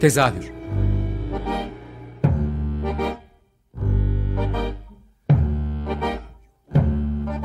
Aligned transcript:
Tezahür 0.00 0.52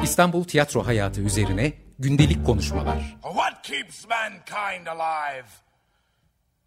İstanbul 0.03 0.43
tiyatro 0.43 0.85
hayatı 0.87 1.21
üzerine 1.21 1.73
gündelik 1.99 2.45
konuşmalar. 2.45 3.17
What 3.23 3.63
keeps 3.63 4.05
mankind 4.09 4.87
alive? 4.87 5.47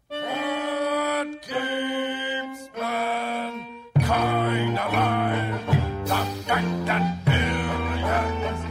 What 0.09 1.41
keeps 1.41 2.59
mankind 2.81 4.77
alive? 4.77 5.59
The 6.05 6.25
fact 6.47 6.85
that 6.87 7.25
billions 7.25 8.61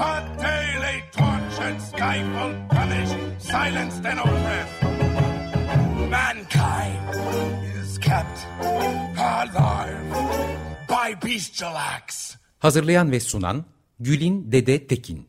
are 0.00 0.22
daily 0.42 1.02
tortured, 1.12 1.80
stifled, 1.80 2.68
punished, 2.70 3.16
silenced 3.40 4.06
and 4.06 4.18
oppressed. 4.18 4.75
Hazırlayan 12.58 13.10
ve 13.10 13.20
sunan 13.20 13.64
Gülin 14.00 14.52
Dede 14.52 14.86
Tekin 14.86 15.26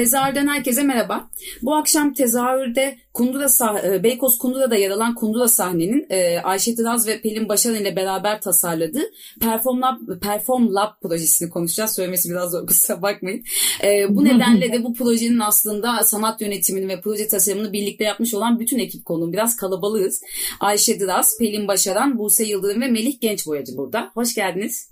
Tezahürden 0.00 0.48
herkese 0.48 0.82
merhaba. 0.82 1.30
Bu 1.62 1.74
akşam 1.74 2.12
tezahürde 2.12 2.98
Kundura 3.14 3.44
sah- 3.44 3.94
e, 3.94 4.02
Beykoz 4.02 4.38
Kundura'da 4.38 4.76
yer 4.76 4.90
alan 4.90 5.14
Kundura 5.14 5.48
sahnenin 5.48 6.06
e, 6.10 6.38
Ayşe 6.38 6.74
Tıraz 6.74 7.06
ve 7.08 7.20
Pelin 7.20 7.48
Başaran 7.48 7.76
ile 7.76 7.96
beraber 7.96 8.40
tasarladığı 8.40 9.02
Perform 9.40 9.80
Lab, 9.82 10.20
Perform 10.22 10.74
Lab 10.74 10.90
projesini 11.02 11.50
konuşacağız. 11.50 11.94
Söylemesi 11.94 12.30
biraz 12.30 12.50
zor 12.50 12.66
kusura 12.66 13.02
bakmayın. 13.02 13.42
E, 13.84 14.16
bu 14.16 14.24
nedenle 14.24 14.72
de 14.72 14.84
bu 14.84 14.94
projenin 14.94 15.38
aslında 15.40 16.04
sanat 16.04 16.40
yönetimini 16.40 16.88
ve 16.88 17.00
proje 17.00 17.28
tasarımını 17.28 17.72
birlikte 17.72 18.04
yapmış 18.04 18.34
olan 18.34 18.60
bütün 18.60 18.78
ekip 18.78 19.04
konuğum. 19.04 19.32
Biraz 19.32 19.56
kalabalığız. 19.56 20.22
Ayşe 20.60 20.98
Tıraz, 20.98 21.38
Pelin 21.38 21.68
Başaran, 21.68 22.18
Buse 22.18 22.44
Yıldırım 22.44 22.80
ve 22.80 22.88
Melih 22.88 23.20
Gençboyacı 23.20 23.76
burada. 23.76 24.10
Hoş 24.14 24.34
geldiniz. 24.34 24.90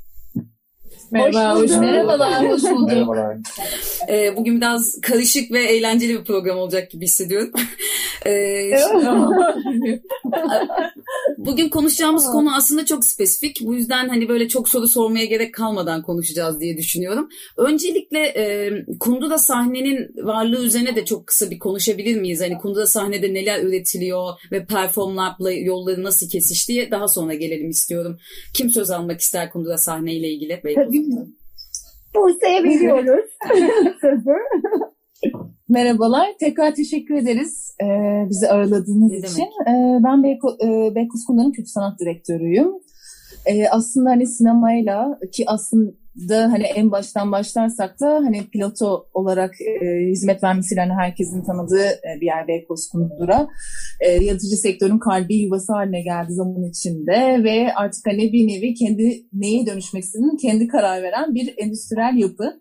Merhaba, 1.11 1.55
hoş, 1.55 1.71
hoş 1.71 1.77
Merhabalar, 1.79 2.51
hoş 2.51 2.63
bulduk. 2.63 2.89
Merhabalar. 2.89 3.37
Ee, 4.09 4.37
bugün 4.37 4.57
biraz 4.57 5.01
karışık 5.01 5.53
ve 5.53 5.65
eğlenceli 5.65 6.19
bir 6.21 6.25
program 6.25 6.59
olacak 6.59 6.91
gibi 6.91 7.05
hissediyorum. 7.05 7.53
ee, 8.27 8.71
bugün 11.39 11.69
konuşacağımız 11.69 12.27
konu 12.27 12.57
aslında 12.57 12.85
çok 12.85 13.05
spesifik. 13.05 13.61
Bu 13.63 13.75
yüzden 13.75 14.09
hani 14.09 14.29
böyle 14.29 14.49
çok 14.49 14.69
soru 14.69 14.89
sormaya 14.89 15.25
gerek 15.25 15.55
kalmadan 15.55 16.03
konuşacağız 16.03 16.61
diye 16.61 16.77
düşünüyorum. 16.77 17.29
Öncelikle 17.57 18.19
e, 18.19 18.71
Kundura 19.01 19.39
sahnenin 19.39 20.27
varlığı 20.27 20.65
üzerine 20.65 20.97
de 20.97 21.05
çok 21.05 21.27
kısa 21.27 21.51
bir 21.51 21.59
konuşabilir 21.59 22.21
miyiz? 22.21 22.41
Hani 22.41 22.59
Kundura 22.59 22.87
sahnede 22.87 23.35
neler 23.35 23.63
üretiliyor 23.63 24.35
ve 24.53 24.67
Perform 24.67 25.17
Lab'la 25.17 25.53
yolları 25.53 26.03
nasıl 26.03 26.29
kesişti 26.29 26.89
daha 26.91 27.09
sonra 27.09 27.35
gelelim 27.35 27.71
istiyorum. 27.71 28.19
Kim 28.55 28.71
söz 28.71 28.91
almak 28.91 29.21
ister 29.21 29.51
Kundura 29.51 29.79
sahneyle 29.79 30.29
ilgili? 30.29 30.61
Tabii 30.75 30.98
Buse'ye 32.15 32.65
veriyoruz 32.65 33.31
sözü. 34.01 34.37
Merhabalar. 35.69 36.29
Tekrar 36.41 36.75
teşekkür 36.75 37.15
ederiz 37.15 37.77
e, 37.83 37.87
bizi 38.31 38.49
ağırladığınız 38.49 39.13
ne 39.13 39.19
için. 39.19 39.43
E, 39.43 40.05
ben 40.05 40.23
Beyko, 40.23 40.57
e, 40.65 40.95
Beykoz 40.95 41.27
Kültür 41.53 41.71
Sanat 41.71 42.01
Direktörüyüm. 42.01 42.73
E, 43.47 43.69
aslında 43.69 44.11
hani 44.11 44.27
sinemayla 44.27 45.19
ki 45.33 45.45
aslında 45.47 45.93
hani 46.31 46.65
en 46.65 46.91
baştan 46.91 47.33
başlarsak 47.33 48.01
da 48.01 48.15
hani 48.15 48.47
piloto 48.47 49.07
olarak 49.15 49.55
e, 49.61 50.11
hizmet 50.11 50.43
vermesiyle 50.43 50.81
hani 50.81 50.93
herkesin 50.93 51.43
tanıdığı 51.43 51.87
e, 51.87 52.21
bir 52.21 52.27
yer 52.27 52.49
Beykoz 52.49 52.89
Kundura. 52.89 53.49
E, 54.01 54.11
yaratıcı 54.11 54.57
sektörün 54.57 54.99
kalbi 54.99 55.37
yuvası 55.37 55.73
haline 55.73 56.03
geldi 56.03 56.33
zaman 56.33 56.65
içinde 56.71 57.45
ve 57.45 57.75
artık 57.75 58.07
hani 58.07 58.33
bir 58.33 58.49
nevi 58.49 58.75
kendi 58.75 59.23
neye 59.33 59.67
dönüşmek 59.67 60.05
istediğini 60.05 60.37
kendi 60.37 60.69
karar 60.69 61.03
veren 61.03 61.35
bir 61.35 61.55
endüstriyel 61.59 62.15
yapı. 62.17 62.61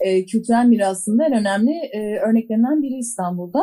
E, 0.00 0.26
kültürel 0.26 0.66
mirasında 0.66 1.26
en 1.26 1.32
önemli 1.32 1.72
e, 1.72 2.18
örneklerinden 2.18 2.82
biri 2.82 2.98
İstanbul'da. 2.98 3.60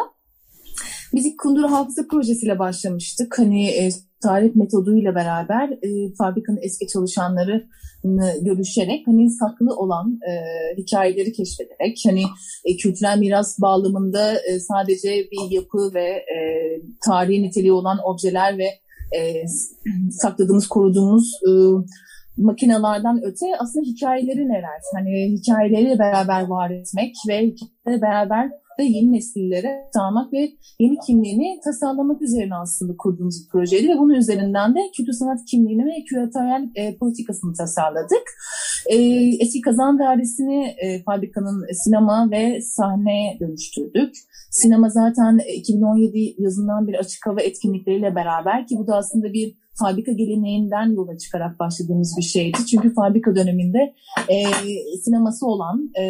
Biz 1.14 1.26
ilk 1.26 1.40
Kundura 1.40 1.72
Hafıza 1.72 2.08
Projesi'yle 2.08 2.60
başlamıştık. 2.60 3.40
Hani 3.40 3.68
e, 3.68 3.90
tarih 4.26 4.56
metoduyla 4.56 5.16
beraber 5.16 5.70
e, 5.70 5.90
fabrikanın 6.18 6.60
eski 6.62 6.88
çalışanları 6.88 7.68
görüşerek 8.42 9.08
hani 9.08 9.30
saklı 9.30 9.76
olan 9.76 10.20
e, 10.30 10.34
hikayeleri 10.78 11.34
keşfederek 11.34 11.98
hani 12.06 12.24
e, 12.66 12.78
kültürel 12.78 13.18
miras 13.18 13.62
bağlamında 13.62 14.34
e, 14.34 14.60
sadece 14.60 15.10
bir 15.10 15.56
yapı 15.56 15.94
ve 15.94 16.06
e, 16.06 16.38
tarihi 17.06 17.44
niteliği 17.44 17.72
olan 17.72 17.98
objeler 18.06 18.58
ve 18.58 18.68
e, 19.18 19.48
sakladığımız, 20.12 20.68
koruduğumuz 20.68 21.32
e, 21.48 21.52
makinelerden 22.38 23.22
öte 23.24 23.46
aslında 23.60 23.86
hikayeleri 23.86 24.50
neler? 24.50 24.82
Hani 24.96 25.38
hikayeleriyle 25.38 26.00
beraber 26.00 26.42
var 26.42 26.70
etmek 26.70 27.16
ve 27.30 27.38
hikayelerle 27.38 28.02
beraber 28.02 28.52
de 28.80 28.84
yeni 28.84 29.14
nesillere 29.14 29.86
aktarmak 29.86 30.34
ve 30.34 30.52
yeni 30.80 30.98
kimliğini 31.08 31.60
tasarlamak 31.64 32.22
üzerine 32.22 32.56
aslında 32.56 32.98
kurduğumuz 32.98 33.44
bir 33.44 33.50
projeydi 33.50 33.90
ve 33.90 33.98
bunun 33.98 34.14
üzerinden 34.14 34.76
de 34.76 34.80
kültür 34.98 35.14
sanat 35.14 35.46
kimliğini 35.46 35.86
ve 35.86 36.04
küratöryel 36.04 36.70
e, 36.76 36.98
politikasını 36.98 37.54
tasarladık. 37.54 38.24
E, 38.90 38.98
eski 39.40 39.62
kazan 39.62 40.00
dairesini 40.00 40.76
e, 40.78 41.04
fabrikanın 41.04 41.74
sinema 41.74 42.32
ve 42.32 42.62
sahneye 42.62 43.38
dönüştürdük. 43.40 44.16
Sinema 44.52 44.90
zaten 44.90 45.40
2017 45.56 46.36
yazından 46.38 46.88
bir 46.88 46.94
açık 46.94 47.26
hava 47.26 47.42
etkinlikleriyle 47.42 48.16
beraber 48.16 48.68
ki 48.68 48.78
bu 48.78 48.88
da 48.88 48.96
aslında 48.96 49.34
bir 49.34 49.56
fabrika 49.80 50.12
geleneğinden 50.12 50.96
yola 50.96 51.18
çıkarak 51.18 51.60
başladığımız 51.60 52.16
bir 52.18 52.24
şeydi. 52.24 52.58
Çünkü 52.72 52.94
fabrika 52.94 53.36
döneminde 53.36 53.94
e, 54.30 54.44
sineması 55.04 55.48
olan 55.48 55.92
e, 56.00 56.04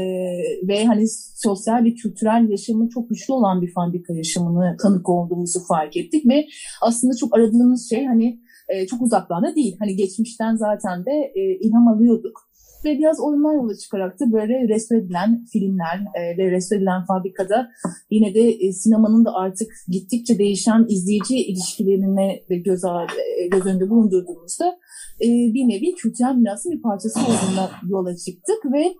ve 0.68 0.86
hani 0.86 1.08
sosyal 1.36 1.84
ve 1.84 1.94
kültürel 1.94 2.50
yaşamı 2.50 2.90
çok 2.90 3.10
güçlü 3.10 3.34
olan 3.34 3.62
bir 3.62 3.74
fabrika 3.74 4.14
yaşamını 4.14 4.78
tanık 4.82 5.10
olduğumuzu 5.10 5.60
fark 5.68 5.98
ettik 5.98 6.28
ve 6.28 6.48
aslında 6.82 7.16
çok 7.16 7.38
aradığımız 7.38 7.90
şey 7.90 8.06
hani 8.06 8.40
e, 8.70 8.88
çok 8.88 9.02
uzaklarda 9.02 9.56
değil. 9.56 9.76
Hani 9.80 9.96
geçmişten 9.96 10.56
zaten 10.56 11.06
de 11.06 11.32
e, 11.36 11.42
ilham 11.42 11.88
alıyorduk 11.88 12.45
ve 12.86 12.98
biraz 13.00 13.20
oyunlar 13.20 13.56
yola 13.56 13.78
çıkarak 13.78 14.20
da 14.20 14.32
böyle 14.32 14.68
restore 14.68 15.00
edilen 15.00 15.46
filmler 15.54 15.98
e, 16.16 16.38
ve 16.38 16.52
restore 16.52 16.80
edilen 16.80 17.06
fabrikada 17.06 17.70
yine 18.12 18.34
de 18.34 18.50
e, 18.50 18.74
sinemanın 18.74 19.26
da 19.26 19.34
artık 19.34 19.68
gittikçe 19.88 20.38
değişen 20.40 20.86
izleyici 20.90 21.38
ilişkilerine 21.38 22.44
de 22.50 22.56
göz, 22.56 22.84
e, 22.84 23.48
göz 23.48 23.66
önünde 23.66 23.90
bulundurduğumuzda 23.90 24.78
e, 25.22 25.28
bir 25.28 25.68
nevi 25.68 25.96
kültürel 25.96 26.36
mirasın 26.36 26.72
bir 26.72 26.82
parçası 26.82 27.20
olduğuna 27.20 27.70
yola 27.90 28.16
çıktık 28.16 28.74
ve 28.74 28.94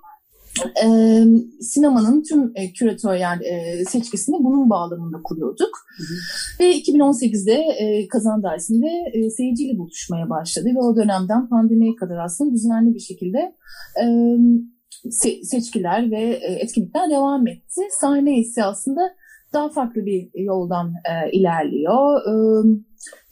e, 0.84 0.88
sinemanın 1.62 2.24
tüm 2.24 2.52
e, 2.56 2.74
küratöryel 2.74 3.42
e, 3.42 3.86
seçkisini 3.86 4.36
bunun 4.40 4.70
bağlamında 4.70 5.18
kuruyorduk. 5.24 5.72
Hı 5.98 6.04
hı. 6.04 6.18
Ve 6.60 6.78
2018'de 6.78 7.54
e, 7.54 8.08
Kazan 8.08 8.44
Dersi'nde 8.44 8.88
e, 9.14 9.30
seyirciyle 9.30 9.78
buluşmaya 9.78 10.30
başladı 10.30 10.66
ve 10.76 10.80
o 10.80 10.96
dönemden 10.96 11.50
pandemiye 11.50 11.96
kadar 11.96 12.18
aslında 12.18 12.54
düzenli 12.54 12.94
bir 12.94 13.00
şekilde 13.00 13.56
e, 14.02 14.06
se- 15.10 15.44
seçkiler 15.44 16.12
ve 16.12 16.22
e, 16.22 16.54
etkinlikler 16.54 17.10
devam 17.10 17.48
etti. 17.48 17.82
Sahne 18.00 18.40
ise 18.40 18.64
aslında 18.64 19.02
daha 19.54 19.70
farklı 19.70 20.06
bir 20.06 20.30
yoldan 20.34 20.94
e, 21.06 21.32
ilerliyor. 21.32 22.22
E, 22.22 22.34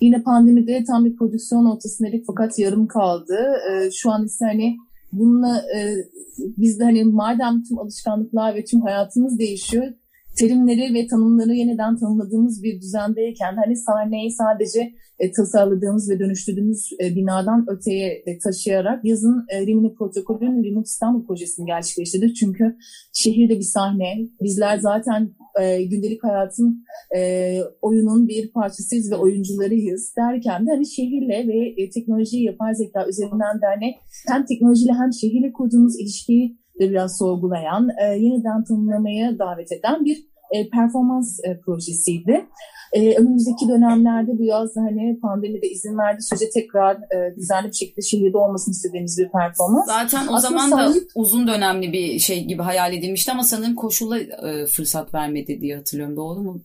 yine 0.01 0.23
pandemide 0.23 0.83
tam 0.83 1.05
bir 1.05 1.15
prodüksiyon 1.15 1.65
ortasındaydık 1.65 2.23
fakat 2.27 2.59
yarım 2.59 2.87
kaldı. 2.87 3.37
E, 3.71 3.91
şu 3.91 4.11
an 4.11 4.25
ise 4.25 4.45
hani 4.45 4.77
bununla 5.13 5.57
e, 5.57 5.95
biz 6.37 6.79
de 6.79 6.83
hani 6.83 7.03
madem 7.03 7.63
tüm 7.63 7.79
alışkanlıklar 7.79 8.55
ve 8.55 8.65
tüm 8.65 8.81
hayatımız 8.81 9.39
değişiyor 9.39 9.93
terimleri 10.39 10.93
ve 10.93 11.07
tanımları 11.07 11.53
yeniden 11.53 11.97
tanımladığımız 11.97 12.63
bir 12.63 12.81
düzendeyken 12.81 13.55
hani 13.55 13.75
sahneyi 13.75 14.31
sadece 14.31 14.93
e, 15.19 15.31
tasarladığımız 15.31 16.09
ve 16.09 16.19
dönüştürdüğümüz 16.19 16.89
e, 17.03 17.15
binadan 17.15 17.65
öteye 17.67 18.23
e, 18.25 18.37
taşıyarak 18.37 19.05
yazın 19.05 19.45
e, 19.49 19.65
Rimini 19.65 19.93
Protokolü'nün 19.93 20.63
Remote 20.63 20.85
İstanbul 20.85 21.25
projesini 21.27 21.65
gerçekleştirdik. 21.65 22.35
Çünkü 22.35 22.77
şehirde 23.13 23.57
bir 23.59 23.69
sahne. 23.75 24.29
Bizler 24.41 24.77
zaten 24.77 25.29
e, 25.61 25.83
gündelik 25.83 26.23
hayatın 26.23 26.85
e, 27.15 27.59
oyunun 27.81 28.27
bir 28.27 28.51
parçasıyız 28.51 29.11
ve 29.11 29.15
oyuncularıyız 29.15 30.13
derken 30.17 30.67
de 30.67 30.71
hani 30.71 30.87
şehirle 30.87 31.47
ve 31.47 31.83
e, 31.83 31.89
teknoloji, 31.89 32.37
yapay 32.37 32.75
zeka 32.75 33.07
üzerinden 33.07 33.61
de 33.61 33.65
hani 33.75 33.95
hem 34.27 34.45
teknolojiyle 34.45 34.93
hem 34.93 35.13
şehirle 35.13 35.51
kurduğumuz 35.51 35.99
ilişkiyi 35.99 36.62
biraz 36.79 37.17
sorgulayan, 37.17 37.89
e, 38.01 38.05
yeniden 38.05 38.63
tanımlamaya 38.63 39.39
davet 39.39 39.71
eden 39.71 40.05
bir 40.05 40.32
e, 40.53 40.69
performans 40.69 41.39
e, 41.43 41.59
projesiydi. 41.59 42.45
E, 42.93 43.15
önümüzdeki 43.15 43.67
dönemlerde 43.69 44.37
bu 44.39 44.43
yaz 44.43 44.69
hani 44.75 45.19
pandemide 45.19 45.67
izin 45.69 45.97
verdi 45.97 46.21
sürece 46.21 46.49
tekrar 46.49 46.95
e, 46.95 47.35
düzenli 47.35 47.67
bir 47.67 47.73
şekilde 47.73 48.01
şehirde 48.01 48.37
olmasını 48.37 48.71
istediğimiz 48.71 49.17
bir 49.17 49.29
performans. 49.29 49.85
Zaten 49.85 50.27
o 50.27 50.35
Aslında 50.35 50.39
zaman 50.39 50.69
sahip... 50.69 50.95
da 50.95 51.07
uzun 51.15 51.47
dönemli 51.47 51.93
bir 51.93 52.19
şey 52.19 52.45
gibi 52.45 52.61
hayal 52.61 52.93
edilmişti 52.93 53.31
ama 53.31 53.43
sanırım 53.43 53.75
koşulla 53.75 54.19
e, 54.19 54.65
fırsat 54.65 55.13
vermedi 55.13 55.61
diye 55.61 55.75
hatırlıyorum. 55.75 56.17
Doğru 56.17 56.39
mu? 56.39 56.61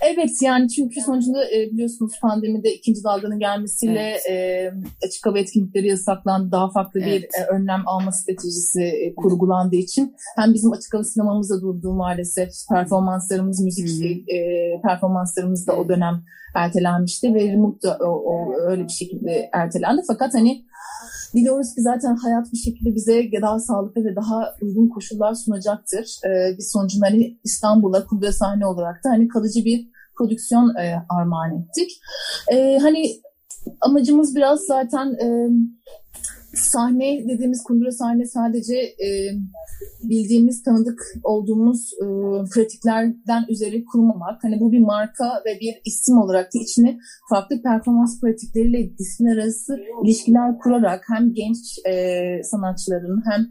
Evet 0.00 0.30
yani 0.42 0.68
çünkü 0.68 1.00
sonucunda 1.00 1.44
e, 1.44 1.70
biliyorsunuz 1.72 2.12
pandemide 2.22 2.74
ikinci 2.74 3.04
dalganın 3.04 3.38
gelmesiyle 3.38 4.16
evet. 4.28 4.30
e, 4.30 5.06
açık 5.06 5.26
hava 5.26 5.38
etkinlikleri 5.38 5.88
yasaklandı. 5.88 6.52
Daha 6.52 6.70
farklı 6.70 7.00
evet. 7.00 7.22
bir 7.22 7.40
e, 7.40 7.46
önlem 7.56 7.82
alma 7.86 8.12
stratejisi 8.12 8.82
e, 8.82 9.14
kurgulandığı 9.14 9.76
için 9.76 10.16
hem 10.36 10.54
bizim 10.54 10.72
açık 10.72 10.94
hava 10.94 11.04
sinemamızda 11.04 11.60
durduğu 11.60 11.92
maalesef 11.92 12.48
performanslarımız, 13.28 13.60
müzik 13.60 14.28
hmm. 14.28 14.36
e, 14.36 14.80
performanslarımız 14.82 15.66
da 15.66 15.76
o 15.76 15.88
dönem 15.88 16.22
ertelenmişti 16.54 17.34
ve 17.34 17.52
Remote 17.52 17.88
da 17.88 17.98
o, 18.00 18.08
o, 18.08 18.54
öyle 18.60 18.84
bir 18.84 18.92
şekilde 18.92 19.50
ertelendi. 19.52 20.02
Fakat 20.06 20.34
hani 20.34 20.64
diliyoruz 21.34 21.74
ki 21.74 21.82
zaten 21.82 22.16
hayat 22.16 22.52
bir 22.52 22.58
şekilde 22.58 22.94
bize 22.94 23.30
daha 23.42 23.58
sağlıklı 23.58 24.04
ve 24.04 24.16
daha 24.16 24.54
uygun 24.62 24.88
koşullar 24.88 25.34
sunacaktır. 25.34 26.16
Ee, 26.26 26.58
biz 26.58 26.70
sonucunda 26.72 27.06
hani 27.06 27.38
İstanbul'a 27.44 28.06
kurduğu 28.06 28.32
sahne 28.32 28.66
olarak 28.66 29.04
da 29.04 29.10
hani 29.10 29.28
kalıcı 29.28 29.64
bir 29.64 29.88
prodüksiyon 30.18 30.74
e, 30.76 31.06
armağan 31.08 31.58
ettik. 31.58 32.00
E, 32.52 32.78
hani 32.78 33.06
amacımız 33.80 34.36
biraz 34.36 34.60
zaten 34.60 35.06
e, 35.06 35.48
sahne 36.54 37.24
dediğimiz 37.28 37.62
kundura 37.62 37.92
sahne 37.92 38.26
sadece 38.26 38.76
e, 38.76 39.08
bildiğimiz, 40.02 40.62
tanıdık 40.62 41.00
olduğumuz 41.24 41.92
e, 42.02 42.04
pratiklerden 42.54 43.44
üzeri 43.48 43.84
kurmamak. 43.84 44.44
Hani 44.44 44.60
bu 44.60 44.72
bir 44.72 44.80
marka 44.80 45.42
ve 45.46 45.60
bir 45.60 45.80
isim 45.84 46.18
olarak 46.18 46.54
da 46.54 46.58
içine 46.58 46.98
farklı 47.28 47.62
performans 47.62 48.20
pratikleriyle 48.20 48.98
disiplin 48.98 49.26
arası 49.26 49.78
ilişkiler 50.04 50.58
kurarak 50.58 51.04
hem 51.08 51.34
genç 51.34 51.58
e, 51.86 52.42
sanatçıların 52.42 53.22
hem 53.30 53.46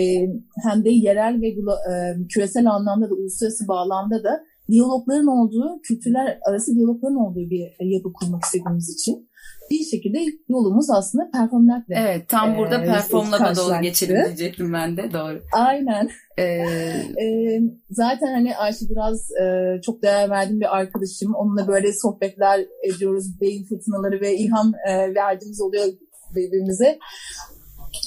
e, 0.00 0.28
hem 0.68 0.84
de 0.84 0.90
yerel 0.90 1.40
ve 1.40 1.48
e, 1.48 2.26
küresel 2.28 2.70
anlamda 2.70 3.10
da 3.10 3.14
uluslararası 3.14 3.68
bağlamda 3.68 4.24
da 4.24 4.44
diyalogların 4.70 5.26
olduğu, 5.26 5.80
kültürler 5.82 6.38
arası 6.48 6.74
diyalogların 6.74 7.16
olduğu 7.16 7.50
bir 7.50 7.92
yapı 7.94 8.12
kurmak 8.12 8.44
istediğimiz 8.44 8.90
için 8.90 9.28
bir 9.70 9.84
şekilde 9.84 10.18
yolumuz 10.48 10.90
aslında 10.90 11.30
performlatla. 11.30 11.94
Evet 11.94 12.28
tam 12.28 12.56
burada 12.56 12.82
e, 12.82 12.86
performlaba 12.86 13.56
doğru 13.56 13.82
geçelim 13.82 14.16
diyecektim 14.24 14.72
ben 14.72 14.96
de 14.96 15.12
doğru. 15.12 15.42
Aynen. 15.52 16.08
Ee... 16.38 16.44
e, 17.22 17.60
zaten 17.90 18.34
hani 18.34 18.56
Ayşe 18.56 18.86
biraz 18.90 19.30
e, 19.42 19.80
çok 19.82 20.02
değer 20.02 20.30
verdiğim 20.30 20.60
bir 20.60 20.76
arkadaşım. 20.76 21.34
Onunla 21.34 21.68
böyle 21.68 21.92
sohbetler 21.92 22.66
ediyoruz. 22.82 23.40
Beyin 23.40 23.64
fırtınaları 23.64 24.20
ve 24.20 24.36
ilham 24.36 24.72
e, 24.88 25.14
verdiğimiz 25.14 25.60
oluyor 25.60 25.84
birbirimize. 26.36 26.98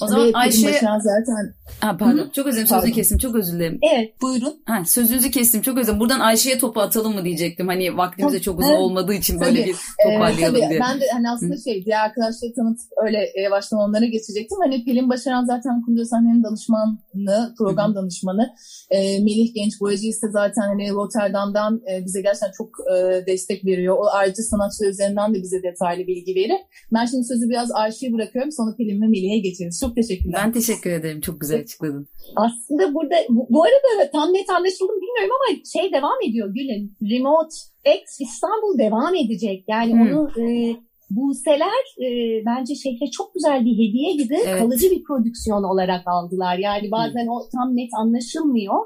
O 0.02 0.06
zaman 0.06 0.28
Ve 0.28 0.32
Ayşe... 0.34 0.72
zaten... 0.82 1.54
Ha, 1.80 1.96
pardon. 1.96 2.18
Hı? 2.18 2.30
Çok 2.32 2.46
özür 2.46 2.56
dilerim. 2.56 2.68
Sözünü 2.68 2.92
kestim. 2.92 3.18
Çok 3.18 3.36
özür 3.36 3.52
dilerim. 3.52 3.78
Evet. 3.94 4.22
Buyurun. 4.22 4.62
Ha, 4.64 4.84
sözünüzü 4.86 5.30
kestim. 5.30 5.62
Çok 5.62 5.78
özür 5.78 5.86
dilerim. 5.86 6.00
Buradan 6.00 6.20
Ayşe'ye 6.20 6.58
topu 6.58 6.80
atalım 6.80 7.14
mı 7.14 7.24
diyecektim. 7.24 7.68
Hani 7.68 7.96
vaktimize 7.96 8.40
çok 8.40 8.60
uzun 8.60 8.70
evet. 8.70 8.80
olmadığı 8.80 9.14
için 9.14 9.40
böyle 9.40 9.60
tabii. 9.62 9.68
bir 9.68 9.76
toparlayalım 10.04 10.56
ee, 10.56 10.60
tabii. 10.60 10.70
diye. 10.70 10.80
Ben 10.80 11.00
de 11.00 11.04
hani 11.12 11.30
aslında 11.30 11.54
Hı. 11.54 11.62
şey 11.62 11.84
diğer 11.84 12.04
arkadaşları 12.04 12.54
tanıtıp 12.54 12.86
öyle 13.06 13.32
yavaştan 13.42 13.80
onlara 13.80 14.04
geçecektim. 14.04 14.58
Hani 14.62 14.84
Pelin 14.84 15.08
Başaran 15.08 15.44
zaten 15.44 15.82
Kundura 15.82 16.04
Sahne'nin 16.04 16.44
danışmanı, 16.44 17.54
program 17.58 17.90
Hı. 17.90 17.94
danışmanı. 17.94 18.54
E, 18.90 19.20
Melih 19.20 19.54
Genç 19.54 19.80
Boyacı 19.80 20.06
ise 20.06 20.26
zaten 20.30 20.62
hani 20.62 20.90
Rotterdam'dan 20.90 21.82
e, 21.92 22.04
bize 22.04 22.20
gerçekten 22.20 22.52
çok 22.58 22.70
e, 22.94 23.26
destek 23.26 23.64
veriyor. 23.64 23.96
O 23.98 24.06
ayrıca 24.12 24.42
sanatçılar 24.42 24.88
üzerinden 24.88 25.34
de 25.34 25.42
bize 25.42 25.62
detaylı 25.62 26.06
bilgi 26.06 26.34
verir. 26.34 26.60
Ben 26.92 27.06
şimdi 27.06 27.24
sözü 27.24 27.48
biraz 27.48 27.70
Ayşe'ye 27.72 28.12
bırakıyorum. 28.12 28.52
Sonra 28.52 28.76
Pelin 28.76 29.02
ve 29.02 29.06
Melih'e 29.06 29.38
geçeriz. 29.38 29.77
Çok 29.80 29.94
teşekkürler. 29.94 30.40
Ben 30.44 30.52
teşekkür 30.52 30.90
ederim. 30.90 31.20
Çok 31.20 31.40
güzel 31.40 31.60
açıkladın. 31.60 32.08
Aslında 32.36 32.94
burada 32.94 33.16
bu, 33.28 33.46
bu 33.50 33.62
arada 33.62 34.10
tam 34.12 34.32
net 34.34 34.50
anlaşıldı 34.50 34.92
bilmiyorum 34.92 35.36
ama 35.38 35.56
şey 35.72 35.92
devam 35.92 36.22
ediyor 36.28 36.48
Gül'ün. 36.54 36.96
Remote 37.10 37.54
X 38.00 38.20
İstanbul 38.20 38.78
devam 38.78 39.14
edecek. 39.14 39.64
Yani 39.68 39.92
hmm. 39.92 40.00
onu 40.00 40.30
e, 40.40 40.76
Buseler 41.10 41.84
e, 42.06 42.08
bence 42.46 42.74
şehre 42.74 43.10
çok 43.10 43.34
güzel 43.34 43.64
bir 43.64 43.72
hediye 43.72 44.12
gibi 44.12 44.38
evet. 44.46 44.58
kalıcı 44.58 44.90
bir 44.90 45.04
prodüksiyon 45.04 45.62
olarak 45.62 46.02
aldılar. 46.06 46.58
Yani 46.58 46.90
bazen 46.90 47.24
hmm. 47.24 47.32
o 47.32 47.48
tam 47.52 47.76
net 47.76 47.90
anlaşılmıyor. 48.00 48.76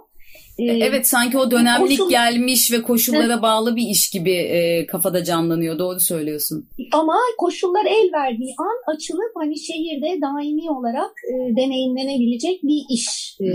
Ee, 0.58 0.64
evet 0.64 1.06
sanki 1.06 1.38
o 1.38 1.50
dönemlik 1.50 1.98
koşul... 1.98 2.10
gelmiş 2.10 2.72
ve 2.72 2.82
koşullara 2.82 3.42
bağlı 3.42 3.76
bir 3.76 3.88
iş 3.88 4.10
gibi 4.10 4.32
e, 4.32 4.86
kafada 4.86 5.24
canlanıyor. 5.24 5.78
Doğru 5.78 6.00
söylüyorsun. 6.00 6.68
Ama 6.92 7.16
koşullar 7.38 7.84
el 7.84 8.10
verdiği 8.12 8.54
an 8.58 8.94
açılıp 8.94 9.32
hani 9.34 9.58
şehirde 9.58 10.20
daimi 10.20 10.70
olarak 10.70 11.10
e, 11.34 11.56
deneyimlenebilecek 11.56 12.62
bir 12.62 12.82
iş. 12.90 13.36
E, 13.40 13.46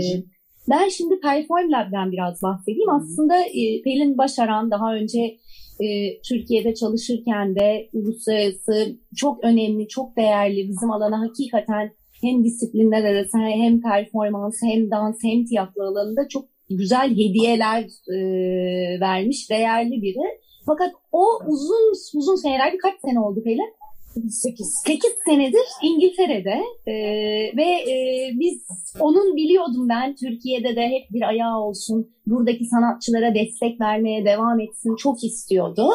ben 0.70 0.88
şimdi 0.88 1.20
Perform 1.20 1.72
Lab'den 1.72 2.12
biraz 2.12 2.42
bahsedeyim. 2.42 2.90
Aslında 2.90 3.36
e, 3.40 3.82
Pelin 3.84 4.18
Başaran 4.18 4.70
daha 4.70 4.94
önce 4.94 5.38
e, 5.80 5.86
Türkiye'de 6.28 6.74
çalışırken 6.74 7.54
de 7.56 7.88
uluslararası 7.92 8.96
çok 9.16 9.44
önemli, 9.44 9.88
çok 9.88 10.16
değerli 10.16 10.68
bizim 10.68 10.90
alana 10.90 11.20
hakikaten 11.20 11.90
hem 12.20 12.44
disiplinler 12.44 13.04
arası 13.04 13.38
hem 13.38 13.80
performans 13.80 14.54
hem 14.62 14.90
dans 14.90 15.16
hem 15.22 15.44
tiyatro 15.44 15.82
alanında 15.82 16.28
çok 16.28 16.57
güzel 16.70 17.10
hediyeler 17.10 17.82
e, 18.08 18.20
vermiş 19.00 19.50
değerli 19.50 20.02
biri. 20.02 20.40
Fakat 20.66 20.92
o 21.12 21.24
uzun 21.46 21.92
uzun 22.14 22.36
seneler 22.42 22.78
kaç 22.78 22.94
sene 23.00 23.20
oldu 23.20 23.42
Pelin? 23.44 23.78
8. 24.30 24.74
8 24.86 25.10
senedir 25.26 25.64
İngiltere'de 25.82 26.62
e, 26.86 26.94
ve 27.56 27.90
e, 27.92 27.94
biz 28.40 28.66
onun 29.00 29.36
biliyordum 29.36 29.88
ben 29.88 30.14
Türkiye'de 30.14 30.76
de 30.76 30.88
hep 30.88 31.12
bir 31.12 31.22
ayağı 31.22 31.58
olsun 31.60 32.10
buradaki 32.30 32.64
sanatçılara 32.64 33.34
destek 33.34 33.80
vermeye 33.80 34.24
devam 34.24 34.60
etsin 34.60 34.96
çok 34.96 35.24
istiyordu. 35.24 35.90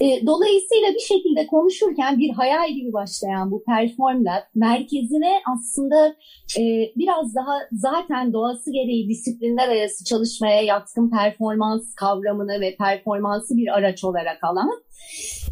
E, 0.00 0.26
dolayısıyla 0.26 0.88
bir 0.94 1.06
şekilde 1.14 1.46
konuşurken 1.46 2.18
bir 2.18 2.30
hayal 2.30 2.72
gibi 2.72 2.92
başlayan 2.92 3.50
bu 3.50 3.64
Perform 3.64 4.24
Lab 4.24 4.42
merkezine 4.54 5.32
aslında 5.54 6.16
e, 6.58 6.62
biraz 6.96 7.34
daha 7.34 7.58
zaten 7.72 8.32
doğası 8.32 8.72
gereği 8.72 9.08
disiplinler 9.08 9.68
arası 9.68 10.04
çalışmaya 10.04 10.62
yatkın 10.62 11.10
performans 11.10 11.94
kavramını 11.94 12.60
ve 12.60 12.76
performansı 12.76 13.56
bir 13.56 13.74
araç 13.78 14.04
olarak 14.04 14.44
alan 14.44 14.82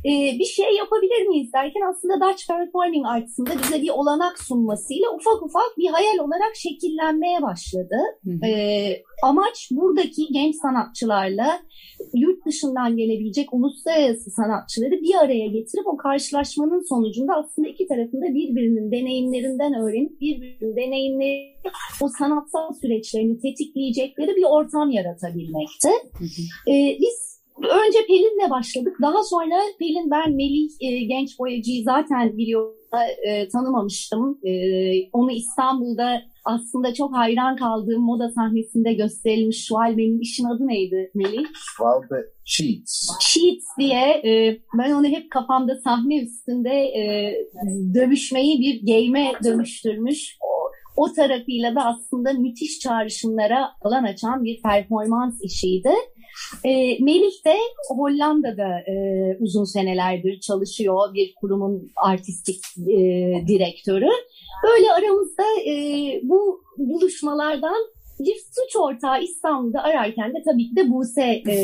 e, 0.04 0.38
bir 0.38 0.44
şey 0.44 0.74
yapabilir 0.76 1.26
miyiz 1.26 1.52
derken 1.52 1.80
aslında 1.90 2.20
Dutch 2.20 2.48
Performing 2.48 3.06
Arts'ın 3.06 3.48
bize 3.62 3.82
bir 3.82 3.90
olanak 3.90 4.38
sunmasıyla 4.38 5.08
ufak 5.14 5.42
ufak 5.42 5.78
bir 5.78 5.88
hayal 5.88 6.18
olarak 6.18 6.56
şekillenmeye 6.56 7.42
başladı. 7.42 7.96
Hı 8.24 8.30
hı. 8.30 8.46
E, 8.46 9.02
amaç 9.22 9.68
buradaki 9.70 10.09
genç 10.32 10.56
sanatçılarla 10.56 11.60
yurt 12.14 12.46
dışından 12.46 12.96
gelebilecek 12.96 13.54
uluslararası 13.54 14.30
sanatçıları 14.30 14.90
bir 14.90 15.14
araya 15.24 15.46
getirip 15.46 15.86
o 15.86 15.96
karşılaşmanın 15.96 16.88
sonucunda 16.88 17.34
aslında 17.34 17.68
iki 17.68 17.86
tarafında 17.86 18.34
birbirinin 18.34 18.92
deneyimlerinden 18.92 19.74
öğrenip 19.74 20.20
birbirinin 20.20 20.76
deneyimleri 20.76 21.54
o 22.02 22.08
sanatsal 22.18 22.72
süreçlerini 22.80 23.40
tetikleyecekleri 23.40 24.36
bir 24.36 24.44
ortam. 24.44 24.90
Hı 26.18 26.24
hı. 26.24 26.72
Ee, 26.72 26.96
biz 27.00 27.40
önce 27.58 27.98
Pelin'le 28.06 28.50
başladık. 28.50 28.96
Daha 29.02 29.22
sonra 29.22 29.54
Pelin, 29.78 30.10
ben, 30.10 30.32
Melih, 30.32 30.70
e, 30.80 31.04
genç 31.04 31.38
boyacıyı 31.38 31.84
zaten 31.84 32.38
biliyorum 32.38 32.79
e, 33.26 33.48
tanımamıştım. 33.48 34.38
E, 34.44 34.52
onu 35.12 35.32
İstanbul'da 35.32 36.22
aslında 36.44 36.94
çok 36.94 37.16
hayran 37.16 37.56
kaldığım 37.56 38.02
moda 38.02 38.30
sahnesinde 38.30 38.92
gösterilmiş 38.92 39.64
Schwalbe'nin 39.64 40.20
işin 40.20 40.44
adı 40.44 40.68
neydi 40.68 41.10
Melih? 41.14 41.46
Schwalbe 41.54 42.16
Sheets. 42.44 43.08
Sheets 43.20 43.64
diye 43.78 44.22
e, 44.24 44.60
ben 44.78 44.92
onu 44.92 45.06
hep 45.06 45.30
kafamda 45.30 45.76
sahne 45.84 46.22
üstünde 46.22 46.70
e, 46.70 47.34
dövüşmeyi 47.94 48.60
bir 48.60 48.86
game'e 48.86 49.32
dönüştürmüş. 49.44 50.36
O, 50.40 50.70
o 51.02 51.12
tarafıyla 51.12 51.74
da 51.74 51.84
aslında 51.84 52.32
müthiş 52.32 52.78
çağrışımlara 52.78 53.68
alan 53.82 54.04
açan 54.04 54.44
bir 54.44 54.62
performans 54.62 55.34
işiydi. 55.42 55.92
E, 56.64 56.70
Melih 57.04 57.44
de 57.46 57.56
Hollanda'da 57.88 58.68
e, 58.68 58.94
uzun 59.40 59.64
senelerdir 59.64 60.40
çalışıyor. 60.40 61.14
Bir 61.14 61.34
kurumun 61.40 61.90
artistik 61.96 62.60
e, 62.78 62.98
direktörü. 63.48 64.08
Böyle 64.64 64.92
aramızda 64.92 65.44
e, 65.66 65.74
bu 66.22 66.60
buluşmalardan 66.78 67.86
bir 68.20 68.34
suç 68.34 68.76
ortağı 68.76 69.22
İstanbul'da 69.22 69.82
ararken 69.82 70.30
de 70.30 70.42
tabii 70.44 70.68
ki 70.68 70.76
de 70.76 70.90
Buse 70.90 71.22
e, 71.22 71.54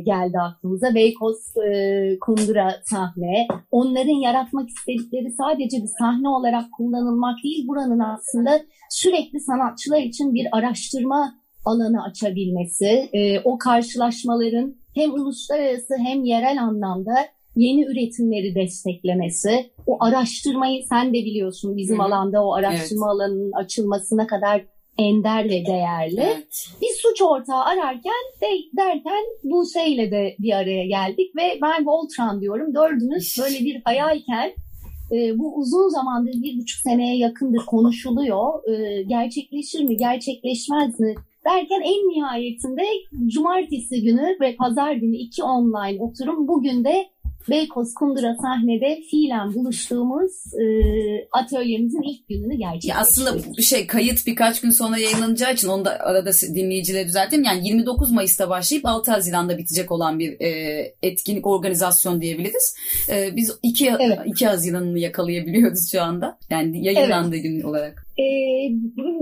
geldi 0.00 0.38
aklımıza. 0.38 0.94
Beykoz 0.94 1.56
e, 1.56 2.18
Kundura 2.18 2.74
sahne. 2.84 3.46
Onların 3.70 4.20
yaratmak 4.22 4.68
istedikleri 4.68 5.32
sadece 5.32 5.76
bir 5.76 5.90
sahne 5.98 6.28
olarak 6.28 6.64
kullanılmak 6.76 7.36
değil, 7.44 7.68
buranın 7.68 8.00
aslında 8.00 8.60
sürekli 8.90 9.40
sanatçılar 9.40 10.00
için 10.00 10.34
bir 10.34 10.46
araştırma 10.52 11.34
alanı 11.66 12.04
açabilmesi, 12.04 13.08
e, 13.12 13.40
o 13.40 13.58
karşılaşmaların 13.58 14.76
hem 14.94 15.14
uluslararası 15.14 15.94
hem 16.06 16.24
yerel 16.24 16.62
anlamda 16.62 17.14
yeni 17.56 17.84
üretimleri 17.84 18.54
desteklemesi, 18.54 19.70
o 19.86 19.96
araştırmayı 20.00 20.82
sen 20.88 21.08
de 21.08 21.18
biliyorsun 21.18 21.76
bizim 21.76 21.98
Hı-hı. 21.98 22.06
alanda 22.06 22.44
o 22.44 22.54
araştırma 22.54 23.06
evet. 23.06 23.14
alanının 23.14 23.52
açılmasına 23.52 24.26
kadar 24.26 24.64
ender 24.98 25.44
ve 25.44 25.66
değerli. 25.66 26.20
Evet. 26.20 26.68
Bir 26.82 26.94
suç 27.02 27.22
ortağı 27.22 27.64
ararken 27.64 28.24
de, 28.42 28.46
derken 28.76 29.24
Buse 29.44 29.86
ile 29.86 30.10
de 30.10 30.36
bir 30.38 30.52
araya 30.52 30.86
geldik 30.86 31.36
ve 31.36 31.58
ben 31.62 31.86
Voltran 31.86 32.40
diyorum. 32.40 32.74
Dördünüz 32.74 33.36
böyle 33.42 33.64
bir 33.64 33.82
hayalken 33.84 34.52
e, 35.12 35.38
bu 35.38 35.56
uzun 35.56 35.88
zamandır 35.88 36.32
bir 36.32 36.58
buçuk 36.58 36.80
seneye 36.80 37.16
yakındır 37.16 37.66
konuşuluyor. 37.66 38.68
E, 38.68 39.02
gerçekleşir 39.02 39.84
mi, 39.84 39.96
gerçekleşmez 39.96 41.00
mi 41.00 41.14
derken 41.46 41.80
en 41.80 42.08
nihayetinde 42.08 42.82
cumartesi 43.26 44.02
günü 44.02 44.36
ve 44.40 44.56
pazar 44.56 44.92
günü 44.92 45.16
iki 45.16 45.42
online 45.42 46.02
oturum 46.02 46.48
bugün 46.48 46.84
de 46.84 47.06
Beykoz 47.50 47.94
Kundura 47.94 48.36
sahnede 48.42 49.00
fiilen 49.10 49.54
buluştuğumuz 49.54 50.32
e, 50.54 50.64
atölyemizin 51.32 52.02
ilk 52.02 52.28
gününü 52.28 52.54
gerçekleştirdik. 52.54 52.96
aslında 53.00 53.56
bir 53.56 53.62
şey 53.62 53.86
kayıt 53.86 54.26
birkaç 54.26 54.60
gün 54.60 54.70
sonra 54.70 54.98
yayınlanacağı 54.98 55.52
için 55.54 55.68
onu 55.68 55.84
da 55.84 55.90
arada 56.00 56.30
dinleyicilere 56.32 57.06
düzelteyim. 57.06 57.44
Yani 57.44 57.68
29 57.68 58.12
Mayıs'ta 58.12 58.48
başlayıp 58.48 58.86
6 58.86 59.10
Haziran'da 59.10 59.58
bitecek 59.58 59.92
olan 59.92 60.18
bir 60.18 60.40
e, 60.40 60.94
etkinlik 61.02 61.46
organizasyon 61.46 62.20
diyebiliriz. 62.20 62.76
E, 63.10 63.36
biz 63.36 63.58
2, 63.62 63.96
evet. 64.00 64.18
2 64.26 64.46
Haziran'ını 64.46 64.98
yakalayabiliyoruz 64.98 65.90
şu 65.90 66.02
anda. 66.02 66.38
Yani 66.50 66.84
yayınlandığı 66.84 67.36
evet. 67.36 67.44
gün 67.44 67.62
olarak. 67.62 68.05
E, 68.18 68.26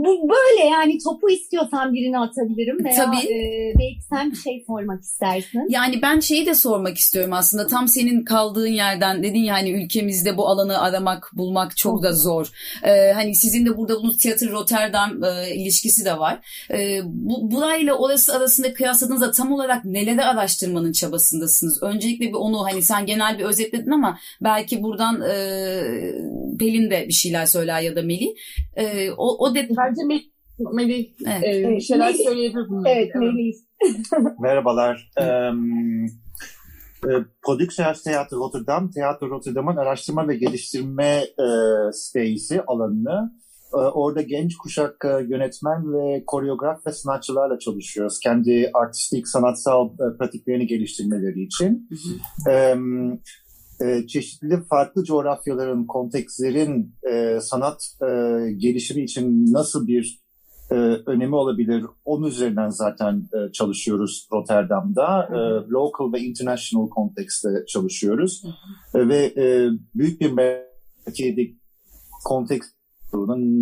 bu 0.04 0.28
böyle 0.28 0.68
yani 0.70 0.98
topu 0.98 1.30
istiyorsan 1.30 1.92
birini 1.92 2.18
atabilirim 2.18 2.84
veya 2.84 2.96
Tabii. 2.96 3.16
E, 3.16 3.72
belki 3.78 4.02
sen 4.10 4.30
bir 4.30 4.36
şey 4.36 4.64
sormak 4.66 5.02
istersin. 5.02 5.66
Yani 5.68 6.02
ben 6.02 6.20
şeyi 6.20 6.46
de 6.46 6.54
sormak 6.54 6.96
istiyorum 6.96 7.32
aslında 7.32 7.66
tam 7.66 7.88
senin 7.88 8.24
kaldığın 8.24 8.66
yerden 8.66 9.22
dedin 9.22 9.38
ya 9.38 9.54
hani 9.54 9.70
ülkemizde 9.70 10.36
bu 10.36 10.48
alanı 10.48 10.80
aramak 10.80 11.30
bulmak 11.32 11.76
çok 11.76 12.02
da 12.02 12.12
zor. 12.12 12.50
Ee, 12.82 13.12
hani 13.12 13.34
sizin 13.34 13.66
de 13.66 13.76
burada 13.76 13.96
bunun 13.96 14.16
tiyatro 14.16 14.50
Rotterdam 14.50 15.24
e, 15.24 15.54
ilişkisi 15.54 16.04
de 16.04 16.18
var. 16.18 16.66
E, 16.70 17.00
bu 17.04 17.50
burayla 17.50 17.94
orası 17.94 18.36
arasında 18.36 18.74
kıyasladığınızda 18.74 19.30
tam 19.30 19.52
olarak 19.52 19.84
neleri 19.84 20.24
araştırmanın 20.24 20.92
çabasındasınız? 20.92 21.82
Öncelikle 21.82 22.28
bir 22.28 22.34
onu 22.34 22.64
hani 22.64 22.82
sen 22.82 23.06
genel 23.06 23.38
bir 23.38 23.44
özetledin 23.44 23.90
ama 23.90 24.18
belki 24.40 24.82
buradan 24.82 25.20
e, 25.20 25.34
Pelin 26.58 26.90
de 26.90 27.08
bir 27.08 27.12
şeyler 27.12 27.46
söyler 27.46 27.80
ya 27.80 27.96
da 27.96 28.02
Melih. 28.02 28.30
E, 28.76 28.83
e, 28.84 29.12
o, 29.12 29.46
o 29.46 29.54
det 29.54 29.70
Bence 29.70 30.04
Melih, 30.04 30.24
Melih 30.72 31.08
evet. 31.26 31.76
e, 31.76 31.80
şeyler 31.80 32.12
Melih, 32.12 32.24
söyleyebilir 32.24 32.68
bunlar. 32.68 32.90
Evet, 32.90 33.14
Melih. 33.14 33.54
Merhabalar. 34.40 35.10
Um, 35.50 36.06
Prodüksiyel 37.46 37.94
Tiyatro 37.94 38.36
Rotterdam, 38.36 38.90
Tiyatro 38.90 39.30
Rotterdam'ın 39.30 39.76
araştırma 39.76 40.28
ve 40.28 40.36
geliştirme 40.36 41.24
e, 41.38 41.46
sitesi 41.92 42.62
alanını 42.62 43.32
e, 43.74 43.76
orada 43.76 44.22
genç 44.22 44.56
kuşak 44.56 45.04
e, 45.04 45.08
yönetmen 45.08 45.92
ve 45.92 46.24
koreograf 46.26 46.86
ve 46.86 46.92
sanatçılarla 46.92 47.58
çalışıyoruz. 47.58 48.18
Kendi 48.22 48.70
artistik, 48.74 49.28
sanatsal 49.28 49.88
e, 49.88 50.16
pratiklerini 50.18 50.66
geliştirmeleri 50.66 51.42
için. 51.42 51.88
Hı 51.90 52.50
hı. 52.50 52.54
E, 52.54 52.74
e, 53.84 54.06
çeşitli 54.06 54.62
farklı 54.70 55.04
coğrafyaların, 55.04 55.86
kontekstlerin 55.86 56.94
e, 57.12 57.38
sanat 57.40 57.82
e, 58.02 58.06
gelişimi 58.56 59.02
için 59.02 59.52
nasıl 59.52 59.86
bir 59.86 60.24
e, 60.70 60.74
önemi 61.06 61.34
olabilir? 61.34 61.84
Onun 62.04 62.26
üzerinden 62.26 62.68
zaten 62.68 63.16
e, 63.16 63.52
çalışıyoruz 63.52 64.28
Rotterdam'da. 64.32 65.22
E, 65.22 65.70
local 65.70 66.12
ve 66.12 66.20
international 66.20 66.88
kontekste 66.88 67.48
çalışıyoruz. 67.68 68.44
E, 68.94 69.08
ve 69.08 69.24
e, 69.36 69.70
büyük 69.94 70.20
bir 70.20 70.36
belki 70.36 71.56
kontekst 72.24 72.74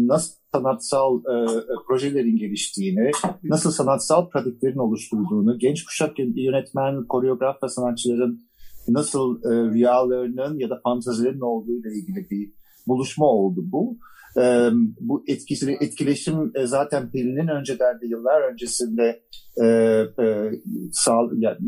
nasıl 0.09 0.35
sanatsal 0.53 1.19
e, 1.19 1.47
projelerin 1.87 2.37
geliştiğini, 2.37 3.11
nasıl 3.43 3.71
sanatsal 3.71 4.29
pratiklerin 4.29 4.79
oluşturduğunu, 4.79 5.59
genç 5.59 5.85
kuşak 5.85 6.19
yönetmen, 6.19 7.07
koreograf 7.07 7.63
ve 7.63 7.69
sanatçıların 7.69 8.41
nasıl 8.89 9.45
e, 9.45 9.73
rüyalarının 9.73 10.59
ya 10.59 10.71
da 10.71 10.81
fantazilerin 10.85 11.41
olduğu 11.41 11.73
ile 11.73 11.95
ilgili 11.95 12.31
bir 12.31 12.53
buluşma 12.87 13.27
oldu 13.27 13.61
bu. 13.65 13.99
E, 14.37 14.71
bu 15.01 15.25
etkisi, 15.27 15.77
etkileşim 15.81 16.53
e, 16.55 16.67
zaten 16.67 17.11
Pelin'in 17.11 17.49
öncelerde 17.49 18.07
yıllar 18.07 18.53
öncesinde 18.53 19.23
e, 19.63 19.67
e, 20.25 20.51
sağ, 20.93 21.21
yani, 21.37 21.59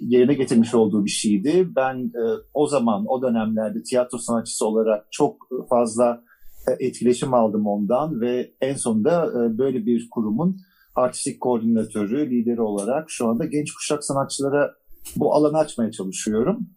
yerine 0.00 0.34
getirmiş 0.34 0.74
olduğu 0.74 1.04
bir 1.04 1.10
şeydi. 1.10 1.68
Ben 1.76 1.96
e, 1.98 2.22
o 2.54 2.66
zaman 2.66 3.04
o 3.08 3.22
dönemlerde 3.22 3.82
tiyatro 3.82 4.18
sanatçısı 4.18 4.66
olarak 4.66 5.06
çok 5.10 5.36
fazla 5.70 6.22
e, 6.68 6.86
etkileşim 6.86 7.34
aldım 7.34 7.66
ondan 7.66 8.20
ve 8.20 8.50
en 8.60 8.74
sonunda 8.74 9.26
e, 9.26 9.58
böyle 9.58 9.86
bir 9.86 10.08
kurumun 10.10 10.56
artistik 10.94 11.40
koordinatörü, 11.40 12.30
lideri 12.30 12.60
olarak 12.60 13.10
şu 13.10 13.28
anda 13.28 13.44
genç 13.44 13.72
kuşak 13.72 14.04
sanatçılara 14.04 14.74
bu 15.16 15.34
alanı 15.34 15.58
açmaya 15.58 15.92
çalışıyorum. 15.92 16.68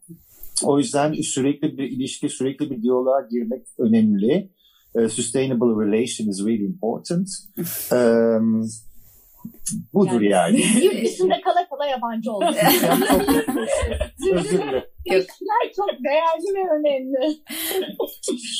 O 0.63 0.79
yüzden 0.79 1.13
sürekli 1.13 1.77
bir 1.77 1.83
ilişki, 1.83 2.29
sürekli 2.29 2.71
bir 2.71 2.81
diyaloğa 2.81 3.27
girmek 3.31 3.67
önemli. 3.77 4.49
Sustainable 5.09 5.85
relation 5.85 6.27
is 6.27 6.45
really 6.45 6.65
important. 6.65 7.29
Um, 7.91 8.69
budur 9.93 10.21
yani. 10.21 10.61
yani. 10.61 10.85
Yurt 10.85 11.05
dışında 11.05 11.41
kala 11.41 11.69
kala 11.69 11.85
yabancı 11.85 12.31
oldu. 12.31 12.45
Özür 14.33 14.49
dilerim. 14.51 14.83
İlişkiler 15.05 15.73
çok 15.75 15.89
değerli 16.03 16.55
ve 16.55 16.69
önemli. 16.79 17.37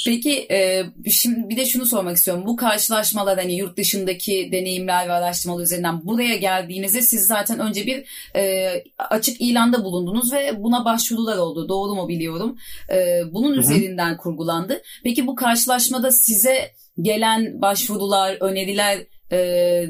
Peki 0.06 0.48
e, 0.52 0.84
şimdi 1.12 1.50
bir 1.50 1.58
de 1.58 1.66
şunu 1.66 1.86
sormak 1.86 2.18
istiyorum. 2.18 2.44
Bu 2.48 2.56
karşılaşmalar 2.56 3.40
hani 3.40 3.56
yurt 3.56 3.78
dışındaki 3.78 4.50
deneyimler 4.52 5.08
ve 5.08 5.12
araştırmalar 5.12 5.64
üzerinden 5.64 6.06
buraya 6.06 6.36
geldiğinizde 6.36 7.02
siz 7.02 7.28
zaten 7.28 7.60
önce 7.60 7.86
bir 7.86 8.06
e, 8.36 8.70
açık 8.98 9.42
ilanda 9.42 9.84
bulundunuz 9.84 10.34
ve 10.34 10.64
buna 10.64 10.86
başvurular 10.86 11.38
oldu. 11.38 11.70
Doğru 11.70 11.96
mu 11.96 12.08
biliyorum? 12.08 12.58
E, 12.92 13.22
bunun 13.32 13.52
Hı-hı. 13.52 13.60
üzerinden 13.60 14.18
kurgulandı. 14.18 14.82
Peki 15.04 15.28
bu 15.28 15.36
karşılaşmada 15.36 16.12
size 16.12 16.72
gelen 17.02 17.62
başvurular, 17.62 18.38
öneriler 18.40 19.06
e, 19.32 19.40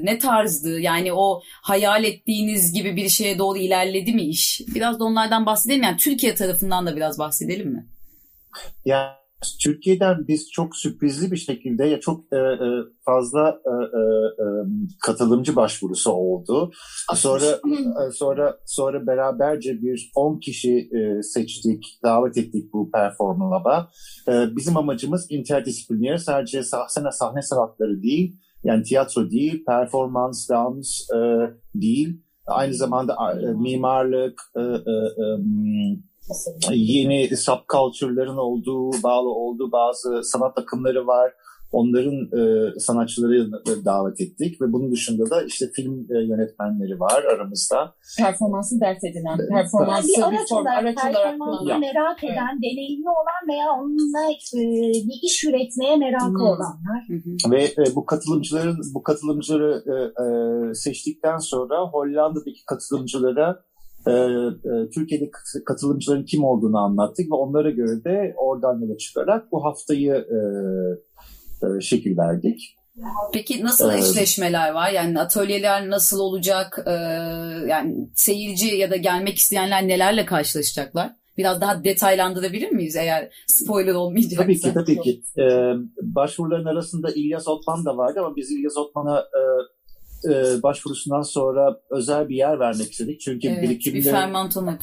ne 0.04 0.20
tarzdı? 0.20 0.80
Yani 0.80 1.14
o 1.14 1.42
hayal 1.62 2.04
ettiğiniz 2.04 2.74
gibi 2.74 2.96
bir 2.96 3.10
şeye 3.10 3.38
doğru 3.38 3.58
ilerledi 3.58 4.14
mi 4.14 4.24
iş? 4.24 4.62
Biraz 4.76 5.00
da 5.00 5.04
onlardan 5.04 5.46
bahsedelim. 5.46 5.84
Yani 5.84 5.98
Türkiye 5.98 6.36
tarafından 6.36 6.86
da 6.86 6.96
biraz 6.96 7.20
bahsedelim 7.20 7.70
mi? 7.70 7.88
Yani 8.86 9.18
Türkiye'den 9.64 10.28
biz 10.28 10.52
çok 10.52 10.76
sürprizli 10.76 11.32
bir 11.32 11.38
şekilde 11.38 11.86
ya 11.86 12.00
çok 12.00 12.34
e, 12.34 12.38
e, 12.38 12.68
fazla 13.06 13.50
e, 13.66 13.70
e, 13.70 14.02
e 14.02 14.46
katılımcı 15.06 15.56
başvurusu 15.56 16.12
oldu. 16.12 16.72
Sonra 17.16 17.46
e, 17.46 18.12
sonra 18.12 18.58
sonra 18.66 19.08
beraberce 19.08 19.82
bir 19.82 20.12
10 20.16 20.40
kişi 20.40 20.74
e, 20.78 21.24
seçtik, 21.24 22.00
davet 22.04 22.38
ettik 22.38 22.74
bu 22.74 22.92
performansa. 22.92 23.90
E, 24.28 24.56
bizim 24.56 24.78
amacımız 24.78 25.28
interdisipliner 25.30 26.18
sadece 26.18 26.64
sahne 26.64 27.12
sahne 27.12 27.42
sanatları 27.42 28.04
değil, 28.04 28.38
yani 28.64 28.84
tiyatro 28.84 29.30
değil, 29.30 29.66
performans, 29.66 30.50
dans 30.50 31.10
e, 31.16 31.18
değil. 31.76 32.22
Aynı 32.48 32.74
zamanda 32.74 33.16
e, 33.42 33.54
mimarlık, 33.54 34.42
e, 34.56 34.62
e, 34.62 34.94
e, 36.72 36.76
yeni 36.76 37.38
subculture'ların 37.38 38.38
olduğu, 38.38 39.04
bağlı 39.04 39.30
olduğu 39.30 39.72
bazı 39.72 40.24
sanat 40.24 40.58
akımları 40.58 41.08
var 41.08 41.34
onların 41.72 42.16
e, 42.40 42.80
sanatçıları 42.80 43.52
davet 43.86 44.22
ettik 44.22 44.62
ve 44.62 44.74
bunun 44.74 44.92
dışında 44.92 45.30
da 45.30 45.44
işte 45.44 45.66
film 45.76 46.08
e, 46.10 46.18
yönetmenleri 46.24 47.00
var 47.00 47.24
aramızda. 47.24 47.94
Performansı 48.18 48.80
dert 48.82 49.04
edinen, 49.04 49.38
performansı 49.50 50.08
bir 50.08 50.24
araç 50.24 50.52
olarak, 50.52 50.84
araç 50.84 50.96
performansı 50.96 51.64
olarak 51.64 51.80
merak 51.80 52.24
eden, 52.24 52.50
evet. 52.54 52.64
deneyimli 52.64 53.10
olan 53.10 53.44
veya 53.50 53.68
onunla 53.80 54.32
e, 54.32 54.62
bir 55.08 55.20
iş 55.24 55.44
üretmeye 55.44 55.96
merakı 55.96 56.26
hmm. 56.26 56.42
olanlar. 56.42 57.02
Ve 57.52 57.64
e, 57.64 57.96
bu 57.96 58.06
katılımcıların 58.06 58.78
bu 58.94 59.04
katılımcıları 59.04 59.84
e, 59.88 59.96
e, 60.24 60.74
seçtikten 60.74 61.38
sonra 61.38 61.82
Hollanda'daki 61.92 62.66
katılımcılara 62.66 63.68
e, 64.08 64.12
e, 64.12 64.90
Türkiye'de 64.90 65.32
katılımcıların 65.66 66.24
kim 66.24 66.44
olduğunu 66.44 66.78
anlattık 66.78 67.32
ve 67.32 67.36
onlara 67.36 67.70
göre 67.70 68.04
de 68.04 68.34
oradan 68.38 68.82
yola 68.82 68.98
çıkarak 68.98 69.52
bu 69.52 69.66
haftayı 69.66 70.14
e, 70.14 70.38
e, 71.64 71.82
şekil 71.82 72.18
verdik. 72.18 72.78
Peki 73.34 73.64
nasıl 73.64 73.92
ee, 73.92 73.98
eşleşmeler 73.98 74.72
var? 74.72 74.92
Yani 74.92 75.20
atölyeler 75.20 75.90
nasıl 75.90 76.20
olacak? 76.20 76.84
Ee, 76.88 76.92
yani 77.68 78.10
seyirci 78.14 78.76
ya 78.76 78.92
da 78.92 78.96
gelmek 78.96 79.38
isteyenler 79.38 79.88
nelerle 79.88 80.26
karşılaşacaklar? 80.26 81.12
Biraz 81.38 81.62
daha 81.62 81.84
detaylandırabilir 81.84 82.72
miyiz 82.72 82.96
eğer 82.96 83.30
spoiler 83.48 83.94
olmayacaksa? 83.94 84.44
Tabii 84.44 84.60
ki 84.60 84.74
tabii 84.74 85.02
ki. 85.02 85.22
Ee, 85.38 85.74
başvuruların 86.02 86.66
arasında 86.66 87.12
İlyas 87.12 87.48
Otman 87.48 87.86
da 87.86 87.98
vardı 87.98 88.20
ama 88.20 88.36
biz 88.36 88.52
İlyas 88.52 88.78
Otman'a 88.78 89.20
e, 89.20 89.42
e, 90.26 90.64
başvurusundan 90.64 91.22
sonra 91.22 91.80
özel 91.92 92.30
bir 92.30 92.36
yer 92.36 92.60
vermek 92.60 92.92
istedik. 92.92 93.20
Çünkü 93.20 93.48
evet, 93.48 93.64
birikimde 93.64 93.98
bir 93.98 94.04
fermanton 94.04 94.68
e, 94.68 94.78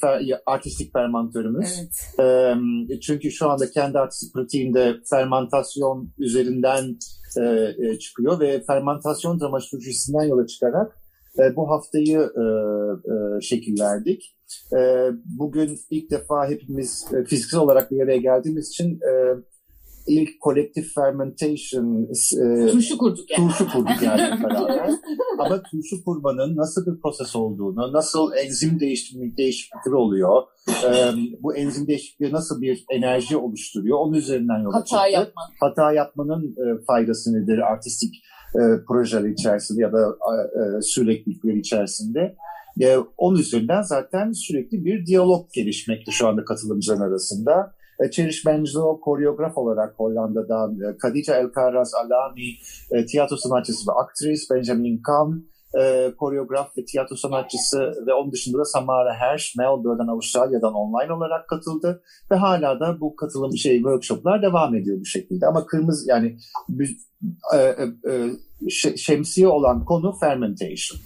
fer, 0.00 0.40
artistik 0.46 0.92
fermantörümüz. 0.92 1.80
Evet. 2.18 2.58
E, 2.90 3.00
çünkü 3.00 3.30
şu 3.30 3.50
anda 3.50 3.70
kendi 3.70 3.98
artistik 3.98 4.34
pratiğinde 4.34 4.96
fermentasyon 5.10 6.12
üzerinden 6.18 6.98
e, 7.40 7.74
e, 7.78 7.98
çıkıyor 7.98 8.40
ve 8.40 8.64
fermentasyon 8.66 9.40
dramaturjisinden 9.40 10.24
yola 10.24 10.46
çıkarak 10.46 11.04
e, 11.38 11.56
bu 11.56 11.70
haftayı 11.70 12.18
e, 12.18 12.44
e, 13.12 13.40
şekil 13.40 13.80
verdik. 13.80 14.36
E, 14.76 15.10
bugün 15.24 15.78
ilk 15.90 16.10
defa 16.10 16.48
hepimiz 16.48 17.06
e, 17.14 17.24
fiziksel 17.24 17.60
olarak 17.60 17.90
bir 17.90 18.00
araya 18.00 18.18
geldiğimiz 18.18 18.68
için 18.68 18.90
e, 18.94 19.12
ilk 20.06 20.40
kolektif 20.40 20.94
fermentation 20.94 22.02
e, 22.04 22.70
turşu 22.70 22.98
kurduk 22.98 23.30
yani. 23.30 23.48
Turşu 23.48 23.68
kurduk 23.72 24.02
yani 24.02 24.42
beraber. 24.44 24.90
Ama 25.38 25.62
turşu 25.62 26.04
kurmanın 26.04 26.56
nasıl 26.56 26.86
bir 26.86 27.00
proses 27.00 27.36
olduğunu, 27.36 27.92
nasıl 27.92 28.32
enzim 28.32 28.80
değişikliği, 28.80 29.36
değişiklikleri 29.36 29.94
oluyor, 29.94 30.42
e, 30.68 31.12
bu 31.40 31.56
enzim 31.56 31.86
değişikliği 31.86 32.32
nasıl 32.32 32.62
bir 32.62 32.84
enerji 32.90 33.36
oluşturuyor, 33.36 33.98
onun 33.98 34.12
üzerinden 34.12 34.62
yola 34.62 34.76
Hata 34.76 34.84
çıktık. 34.84 35.12
yapma. 35.12 35.42
Hata 35.60 35.92
yapmanın 35.92 36.44
e, 36.44 36.84
faydası 36.86 37.32
nedir 37.32 37.58
artistik 37.58 38.14
e, 38.54 38.62
projeler 38.88 39.28
içerisinde 39.28 39.82
ya 39.82 39.92
da 39.92 40.16
e, 40.78 40.82
süreklilikleri 40.82 41.58
içerisinde. 41.58 42.36
E, 42.80 42.96
onun 43.18 43.38
üzerinden 43.38 43.82
zaten 43.82 44.32
sürekli 44.32 44.84
bir 44.84 45.06
diyalog 45.06 45.52
gelişmekte 45.52 46.12
şu 46.12 46.28
anda 46.28 46.44
katılımcıların 46.44 47.00
arasında. 47.00 47.74
E, 48.00 48.10
Cherish 48.10 48.46
Benzo 48.46 49.00
koreograf 49.00 49.58
olarak 49.58 49.94
Hollanda'dan, 49.98 50.80
e, 50.80 50.96
Khadija 50.98 51.36
Elkaraz 51.36 51.92
Alami 51.94 52.48
e, 52.90 53.06
tiyatro 53.06 53.36
sanatçısı 53.36 53.90
ve 53.90 53.92
aktris, 53.92 54.50
Benjamin 54.50 55.02
Kahn 55.02 55.54
e, 55.80 56.12
koreograf 56.18 56.78
ve 56.78 56.84
tiyatro 56.84 57.16
sanatçısı 57.16 57.92
ve 58.06 58.14
onun 58.14 58.32
dışında 58.32 58.58
da 58.58 58.64
Samara 58.64 59.14
Hersh 59.14 59.56
Melbourne'den 59.56 60.06
Avustralya'dan 60.06 60.74
online 60.74 61.12
olarak 61.12 61.48
katıldı 61.48 62.02
ve 62.30 62.36
hala 62.36 62.80
da 62.80 63.00
bu 63.00 63.16
katılım 63.16 63.56
şey 63.56 63.76
workshoplar 63.76 64.42
devam 64.42 64.74
ediyor 64.74 65.00
bu 65.00 65.04
şekilde. 65.04 65.46
Ama 65.46 65.66
kırmızı 65.66 66.08
yani 66.08 66.36
e, 67.54 67.58
e, 67.58 67.84
e, 68.10 68.30
şemsiye 68.96 69.48
olan 69.48 69.84
konu 69.84 70.12
fermentation. 70.20 71.00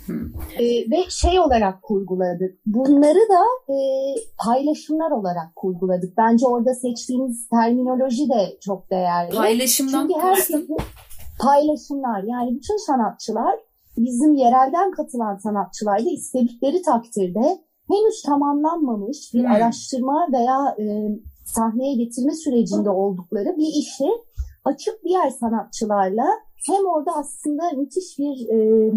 E, 0.58 0.64
ve 0.64 1.04
şey 1.08 1.40
olarak 1.40 1.82
kurguladık. 1.82 2.58
Bunları 2.66 3.18
da 3.18 3.72
e, 3.72 3.76
paylaşımlar 4.44 5.10
olarak 5.10 5.56
kurguladık. 5.56 6.16
Bence 6.16 6.46
orada 6.46 6.74
seçtiğimiz 6.74 7.48
terminoloji 7.48 8.28
de 8.28 8.58
çok 8.60 8.90
değerli. 8.90 9.34
Paylaşımdan 9.34 10.08
Çünkü 10.08 10.20
herkesin 10.20 10.68
paylaşımlar 11.38 12.22
yani 12.22 12.54
bütün 12.54 12.86
sanatçılar 12.86 13.54
bizim 13.96 14.34
yerelden 14.34 14.90
katılan 14.90 15.36
sanatçılar 15.36 15.98
da 15.98 16.10
istedikleri 16.10 16.82
takdirde 16.82 17.58
henüz 17.88 18.22
tamamlanmamış 18.22 19.34
bir 19.34 19.44
hmm. 19.44 19.52
araştırma 19.52 20.28
veya 20.32 20.76
e, 20.78 20.84
sahneye 21.44 21.94
getirme 21.94 22.34
sürecinde 22.34 22.90
oldukları 22.90 23.56
bir 23.56 23.66
işi 23.66 24.08
açık 24.64 25.04
diğer 25.04 25.30
sanatçılarla 25.30 26.26
hem 26.66 26.84
orada 26.84 27.10
aslında 27.16 27.62
müthiş 27.76 28.18
bir 28.18 28.48
e, 28.48 28.90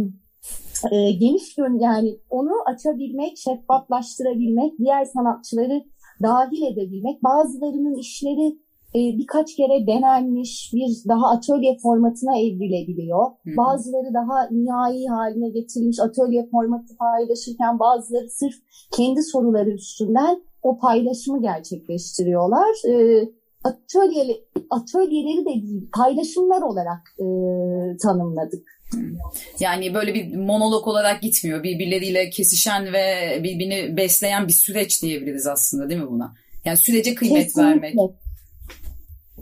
e, 0.91 1.11
geniş 1.11 1.57
yön 1.57 1.79
yani 1.79 2.19
onu 2.29 2.51
açabilmek, 2.65 3.37
şeffaflaştırabilmek, 3.37 4.79
diğer 4.79 5.05
sanatçıları 5.05 5.83
dahil 6.23 6.61
edebilmek, 6.71 7.23
bazılarının 7.23 7.95
işleri 7.95 8.57
e, 8.95 8.99
birkaç 9.17 9.55
kere 9.55 9.87
denenmiş 9.87 10.71
bir 10.73 11.09
daha 11.09 11.27
atölye 11.27 11.77
formatına 11.83 12.37
evrilebiliyor. 12.37 13.25
Hı 13.25 13.51
hı. 13.51 13.57
Bazıları 13.57 14.13
daha 14.13 14.47
nihai 14.51 15.05
haline 15.07 15.49
getirilmiş 15.49 15.99
atölye 15.99 16.49
formatı 16.51 16.97
paylaşırken 16.97 17.79
bazıları 17.79 18.29
sırf 18.29 18.55
kendi 18.97 19.23
soruları 19.23 19.69
üstünden 19.69 20.41
o 20.63 20.77
paylaşımı 20.77 21.41
gerçekleştiriyorlar. 21.41 22.87
E, 22.87 23.25
atölye, 23.63 24.41
atölyeleri 24.69 25.41
de 25.41 25.67
değil 25.67 25.89
paylaşımlar 25.93 26.61
olarak 26.61 27.01
e, 27.19 27.25
tanımladık. 27.97 28.81
Yani 29.59 29.93
böyle 29.93 30.13
bir 30.13 30.35
monolog 30.35 30.87
olarak 30.87 31.21
gitmiyor. 31.21 31.63
Birbirleriyle 31.63 32.29
kesişen 32.29 32.93
ve 32.93 33.39
birbirini 33.43 33.97
besleyen 33.97 34.47
bir 34.47 34.53
süreç 34.53 35.03
diyebiliriz 35.03 35.47
aslında 35.47 35.89
değil 35.89 36.01
mi 36.01 36.11
buna? 36.11 36.33
Yani 36.65 36.77
sürece 36.77 37.15
kıymet 37.15 37.43
Kesinlikle. 37.43 37.71
vermek. 37.71 37.95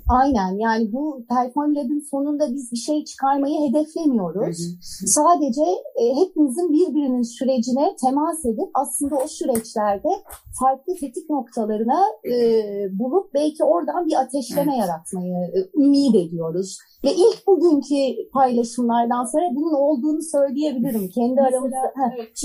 Aynen 0.09 0.57
yani 0.57 0.91
bu 0.93 1.25
Perform 1.29 1.75
Lab'in 1.75 1.99
sonunda 2.11 2.53
biz 2.53 2.71
bir 2.71 2.77
şey 2.77 3.05
çıkarmayı 3.05 3.69
hedeflemiyoruz. 3.69 4.59
Hı 4.59 5.05
hı. 5.05 5.07
Sadece 5.07 5.61
e, 6.01 6.15
hepimizin 6.15 6.73
birbirinin 6.73 7.21
sürecine 7.21 7.95
temas 8.01 8.45
edip 8.45 8.69
aslında 8.73 9.15
o 9.15 9.27
süreçlerde 9.27 10.09
farklı 10.59 10.95
tetik 10.95 11.29
noktalarına 11.29 12.01
e, 12.25 12.33
bulup 12.99 13.33
belki 13.33 13.63
oradan 13.63 14.05
bir 14.07 14.15
ateşleme 14.21 14.75
evet. 14.77 14.79
yaratmayı 14.79 15.35
e, 15.35 15.59
ümit 15.83 16.15
ediyoruz. 16.15 16.77
Ve 17.03 17.09
ilk 17.13 17.47
bugünkü 17.47 18.29
paylaşımlardan 18.33 19.25
sonra 19.25 19.43
bunun 19.51 19.73
olduğunu 19.73 20.21
söyleyebilirim. 20.21 21.09
Kendi 21.09 21.41
aramızda. 21.41 21.93
Evet, 22.17 22.43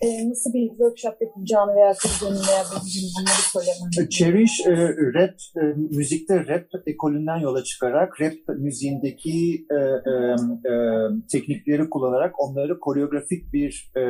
e, 0.00 0.30
nasıl 0.30 0.52
bir 0.52 0.68
workshop 0.68 1.22
yapacağını 1.22 1.74
veya 1.76 1.94
kuracağını 2.02 2.46
veya 2.48 2.64
bunları 2.72 3.42
söylemem. 3.52 4.08
Cherish 4.10 4.66
e, 4.66 4.72
rap, 5.14 5.34
e, 5.56 5.62
müzikte 5.96 6.46
rap 6.46 6.83
ekolünden 6.86 7.36
yola 7.36 7.64
çıkarak 7.64 8.20
rap 8.20 8.32
müziğindeki 8.58 9.66
e, 9.70 9.74
e, 9.74 10.12
e, 10.72 11.08
teknikleri 11.30 11.90
kullanarak 11.90 12.40
onları 12.40 12.80
koreografik 12.80 13.52
bir 13.52 13.90
e, 13.96 14.02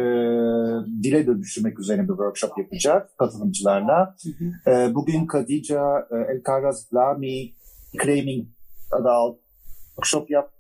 dile 1.02 1.26
dönüştürmek 1.26 1.80
üzerine 1.80 2.02
bir 2.02 2.08
workshop 2.08 2.58
yapacak 2.58 3.18
katılımcılarla. 3.18 4.16
Hı 4.22 4.70
hı. 4.70 4.70
E, 4.70 4.94
bugün 4.94 5.26
Khadija, 5.26 6.08
e, 6.10 6.32
Elkaraz 6.34 6.88
Lami, 6.94 7.52
Claiming 8.02 8.46
Adult 8.92 9.38
workshop 9.94 10.30
yap 10.30 10.50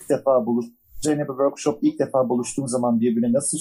ilk 0.00 0.10
defa 0.10 0.46
buluş 0.46 0.66
üzerine 0.98 1.22
bir 1.22 1.26
workshop 1.26 1.78
ilk 1.82 1.98
defa 1.98 2.28
buluştuğun 2.28 2.66
zaman 2.66 3.00
birbirine 3.00 3.32
nasıl 3.32 3.58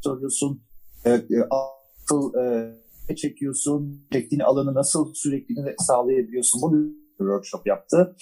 soruyorsun 0.00 0.62
e, 1.04 1.10
e, 1.10 1.22
asıl 1.50 2.34
e, 2.34 3.16
çekiyorsun 3.16 4.06
çektiğin 4.12 4.40
alanı 4.40 4.74
nasıl 4.74 5.14
sürekli 5.14 5.54
sağlayabiliyorsun 5.78 6.62
bunu 6.62 7.05
workshop 7.18 7.66
yaptı. 7.66 8.16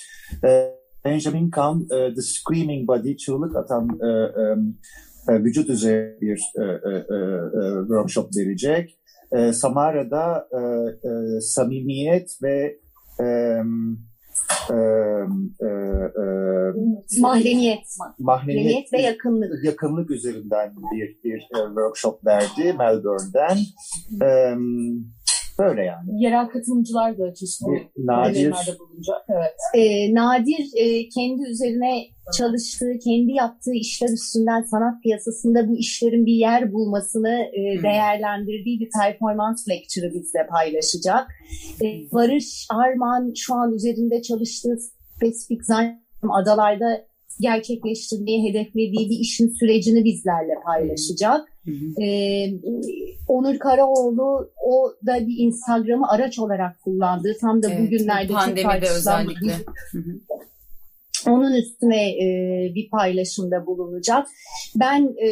E, 0.45 0.75
Benjamin 1.05 1.51
Kahn 1.51 1.81
e, 1.81 2.15
The 2.15 2.23
Screaming 2.23 2.89
Body 2.89 3.17
çığlık 3.17 3.57
atan 3.57 3.89
e, 4.03 4.09
e, 5.33 5.45
vücut 5.45 5.71
üzerine 5.71 6.21
bir 6.21 6.53
e, 6.59 6.65
e, 6.65 6.97
e, 6.97 7.81
workshop 7.81 8.31
verecek. 8.37 8.99
E, 9.33 9.53
Samara'da 9.53 10.49
e, 10.53 10.59
e, 11.09 11.41
samimiyet 11.41 12.39
ve 12.43 12.79
e, 13.21 13.25
e, 14.71 14.75
e, 15.61 15.67
e, 17.17 17.21
mahremiyet. 17.21 17.81
mahremiyet 18.19 18.93
ve 18.93 19.03
yakınlık. 19.03 19.65
Yakınlık 19.65 20.11
üzerinden 20.11 20.75
bir, 20.93 21.19
bir 21.25 21.41
workshop 21.69 22.27
verdi 22.27 22.75
Melbourne'den. 22.79 23.59
E, 24.23 24.55
Böyle 25.59 25.85
yani. 25.85 26.23
Yerel 26.23 26.49
katılımcılar 26.49 27.19
da 27.19 27.35
çeşitli 27.35 27.89
nadir 27.97 28.55
bulunacak. 28.79 29.23
Evet. 29.29 29.57
E, 29.75 30.15
nadir 30.15 30.71
e, 30.77 31.09
kendi 31.09 31.43
üzerine 31.51 32.03
çalıştığı, 32.39 32.99
kendi 33.05 33.33
yaptığı 33.33 33.73
işler 33.75 34.09
üstünden 34.09 34.63
sanat 34.63 35.03
piyasasında 35.03 35.69
bu 35.69 35.77
işlerin 35.77 36.27
bir 36.27 36.33
yer 36.33 36.73
bulmasını 36.73 37.51
e, 37.53 37.83
değerlendirdiği 37.83 38.81
bir 38.81 38.89
performans 39.01 39.69
lecture'ı 39.69 40.15
bizle 40.15 40.47
paylaşacak. 40.47 41.29
E, 41.83 41.87
Barış 42.13 42.67
Arman 42.71 43.33
şu 43.37 43.55
an 43.55 43.73
üzerinde 43.73 44.23
çalıştığı 44.23 44.79
spesifik 45.17 45.65
zannediyorum 45.65 46.05
adalarda 46.33 47.05
gerçekleştirmeyi 47.41 48.51
hedeflediği 48.51 49.11
bir 49.11 49.19
işin 49.21 49.49
sürecini 49.49 50.05
bizlerle 50.05 50.55
paylaşacak. 50.65 51.49
Ee, 52.03 52.51
Onur 53.29 53.59
Karaoğlu 53.59 54.51
o 54.67 54.93
da 55.07 55.27
bir 55.27 55.39
Instagram'ı 55.39 56.09
araç 56.09 56.39
olarak 56.39 56.83
kullandığı 56.83 57.37
tam 57.41 57.63
da 57.63 57.71
evet, 57.71 57.81
bugünlerde 57.81 58.33
pandemide 58.33 58.91
özellikle. 58.97 59.53
Onun 61.27 61.53
üstüne 61.53 62.11
e, 62.11 62.27
bir 62.75 62.91
paylaşımda 62.91 63.67
bulunacak. 63.67 64.27
Ben 64.77 65.15
e, 65.27 65.29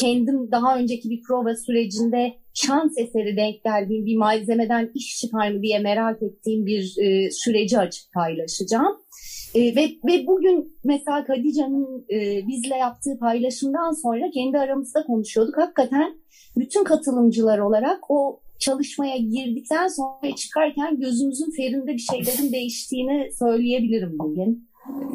kendim 0.00 0.50
daha 0.52 0.78
önceki 0.78 1.10
bir 1.10 1.22
prova 1.22 1.56
sürecinde 1.56 2.32
şans 2.54 2.98
eseri 2.98 3.36
denk 3.36 3.64
geldiğim 3.64 4.06
bir 4.06 4.16
malzemeden 4.16 4.90
iş 4.94 5.20
çıkar 5.20 5.50
mı 5.50 5.62
diye 5.62 5.78
merak 5.78 6.22
ettiğim 6.22 6.66
bir 6.66 6.94
e, 7.02 7.30
süreci 7.30 7.78
açık 7.78 8.12
paylaşacağım. 8.12 9.01
E, 9.54 9.76
ve, 9.76 9.90
ve 10.06 10.26
bugün 10.26 10.78
mesela 10.84 11.24
Kadica'nın 11.24 12.06
e, 12.10 12.48
bizle 12.48 12.76
yaptığı 12.76 13.18
paylaşımdan 13.18 13.92
sonra 14.02 14.30
kendi 14.34 14.58
aramızda 14.58 15.02
konuşuyorduk. 15.02 15.56
Hakikaten 15.56 16.14
bütün 16.56 16.84
katılımcılar 16.84 17.58
olarak 17.58 18.10
o 18.10 18.40
çalışmaya 18.58 19.16
girdikten 19.16 19.88
sonra 19.88 20.36
çıkarken 20.36 21.00
gözümüzün 21.00 21.50
ferinde 21.56 21.92
bir 21.92 21.98
şeylerin 21.98 22.52
değiştiğini 22.52 23.30
söyleyebilirim 23.38 24.18
bugün. 24.18 24.68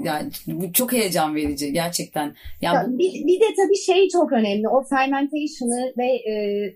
Yani 0.04 0.30
bu 0.48 0.74
çok 0.74 0.94
heyecan 0.94 1.36
verici 1.36 1.74
gerçekten. 1.74 2.36
Yani 2.62 2.76
ya, 2.76 2.98
bir, 3.00 3.28
bir 3.28 3.40
de 3.40 3.46
tabii 3.58 3.78
şey 3.78 4.10
çok 4.10 4.32
önemli. 4.32 4.70
O 4.70 4.84
fermentation'ı 4.84 5.94
ve 5.98 6.06
e, 6.06 6.34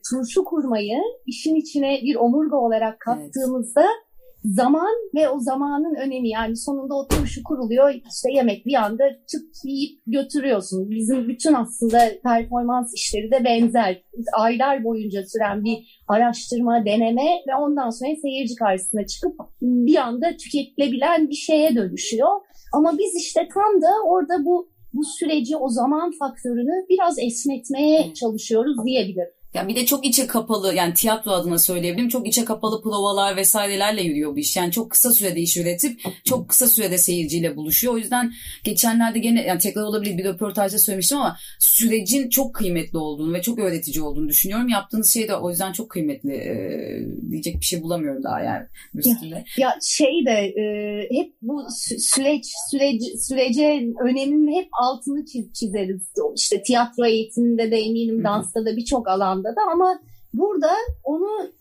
turşu 0.10 0.43
kurmayı 0.43 0.97
işin 1.26 1.56
içine 1.56 2.00
bir 2.04 2.15
omurga 2.15 2.58
olarak 2.58 3.00
kattığımızda 3.00 3.82
evet 3.82 4.11
zaman 4.44 4.96
ve 5.16 5.30
o 5.30 5.40
zamanın 5.40 5.96
önemi 5.96 6.30
yani 6.30 6.58
sonunda 6.58 6.96
o 6.96 7.08
turşu 7.08 7.44
kuruluyor 7.44 7.90
işte 7.90 8.32
yemek 8.32 8.66
bir 8.66 8.74
anda 8.74 9.04
çıt 9.32 9.46
yiyip 9.64 10.00
götürüyorsun. 10.08 10.90
Bizim 10.90 11.28
bütün 11.28 11.54
aslında 11.54 12.00
performans 12.24 12.94
işleri 12.94 13.32
de 13.32 13.44
benzer. 13.44 14.04
Aylar 14.34 14.84
boyunca 14.84 15.24
süren 15.26 15.64
bir 15.64 16.02
araştırma, 16.08 16.86
deneme 16.86 17.28
ve 17.48 17.56
ondan 17.60 17.90
sonra 17.90 18.12
seyirci 18.22 18.56
karşısına 18.56 19.06
çıkıp 19.06 19.34
bir 19.62 19.96
anda 19.96 20.38
tüketilebilen 20.38 21.30
bir 21.30 21.36
şeye 21.36 21.76
dönüşüyor. 21.76 22.42
Ama 22.74 22.98
biz 22.98 23.16
işte 23.16 23.48
tam 23.54 23.82
da 23.82 23.88
orada 24.08 24.46
bu 24.46 24.72
bu 24.94 25.04
süreci, 25.04 25.58
o 25.58 25.70
zaman 25.70 26.12
faktörünü 26.20 26.86
biraz 26.90 27.20
esnetmeye 27.20 28.14
çalışıyoruz 28.14 28.86
diyebilirim. 28.86 29.34
Ya 29.54 29.68
bir 29.68 29.76
de 29.76 29.86
çok 29.86 30.06
içe 30.06 30.28
kapalı 30.28 30.74
yani 30.76 30.94
tiyatro 30.94 31.32
adına 31.32 31.60
söyleyebilirim. 31.60 32.10
Çok 32.10 32.28
içe 32.28 32.46
kapalı 32.46 32.82
provalar 32.82 33.36
vesairelerle 33.36 34.02
yürüyor 34.02 34.36
bu 34.36 34.40
iş. 34.40 34.58
Yani 34.58 34.72
çok 34.72 34.92
kısa 34.92 35.14
sürede 35.14 35.40
iş 35.40 35.58
üretip 35.58 36.02
çok 36.26 36.50
kısa 36.50 36.68
sürede 36.68 36.98
seyirciyle 36.98 37.56
buluşuyor. 37.56 37.94
O 37.94 37.98
yüzden 37.98 38.32
geçenlerde 38.64 39.20
gene 39.20 39.44
yani 39.44 39.60
tekrar 39.60 39.82
olabilir 39.84 40.18
bir 40.18 40.24
röportajda 40.24 40.80
söylemiştim 40.80 41.18
ama 41.18 41.38
sürecin 41.60 42.30
çok 42.30 42.56
kıymetli 42.56 42.98
olduğunu 42.98 43.34
ve 43.34 43.42
çok 43.42 43.60
öğretici 43.60 44.04
olduğunu 44.04 44.30
düşünüyorum. 44.30 44.70
Yaptığınız 44.70 45.14
şey 45.14 45.28
de 45.28 45.36
o 45.36 45.50
yüzden 45.50 45.72
çok 45.72 45.90
kıymetli 45.90 46.34
ee, 46.34 47.06
diyecek 47.32 47.56
bir 47.56 47.66
şey 47.66 47.82
bulamıyorum 47.82 48.24
daha 48.24 48.42
yani 48.42 48.66
üstünde. 48.96 49.36
Ya, 49.36 49.44
ya 49.58 49.76
şey 49.82 50.26
de 50.26 50.32
e, 50.32 50.64
hep 51.12 51.34
bu 51.42 51.68
süreç 52.00 52.46
süreci 52.72 53.18
sürece 53.18 53.86
öneminin 54.04 54.62
hep 54.62 54.68
altını 54.82 55.26
çiz, 55.26 55.54
çizeriz. 55.54 56.02
İşte 56.36 56.64
tiyatro 56.64 57.06
eğitiminde 57.06 57.72
de 57.72 57.78
eminim 57.78 58.24
dansta 58.24 58.66
da 58.66 58.78
birçok 58.78 59.08
alan 59.08 59.41
anda 59.42 59.56
da 59.56 59.62
ama 59.72 60.00
burada 60.34 60.72
onu 61.04 61.52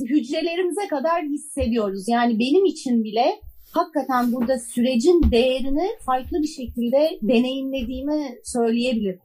hücrelerimize 0.00 0.88
kadar 0.88 1.22
hissediyoruz. 1.22 2.08
Yani 2.08 2.38
benim 2.38 2.64
için 2.64 3.04
bile 3.04 3.40
hakikaten 3.70 4.32
burada 4.32 4.58
sürecin 4.58 5.30
değerini 5.30 5.88
farklı 6.06 6.42
bir 6.42 6.48
şekilde 6.48 7.18
deneyimlediğimi 7.22 8.38
söyleyebilirim. 8.44 9.20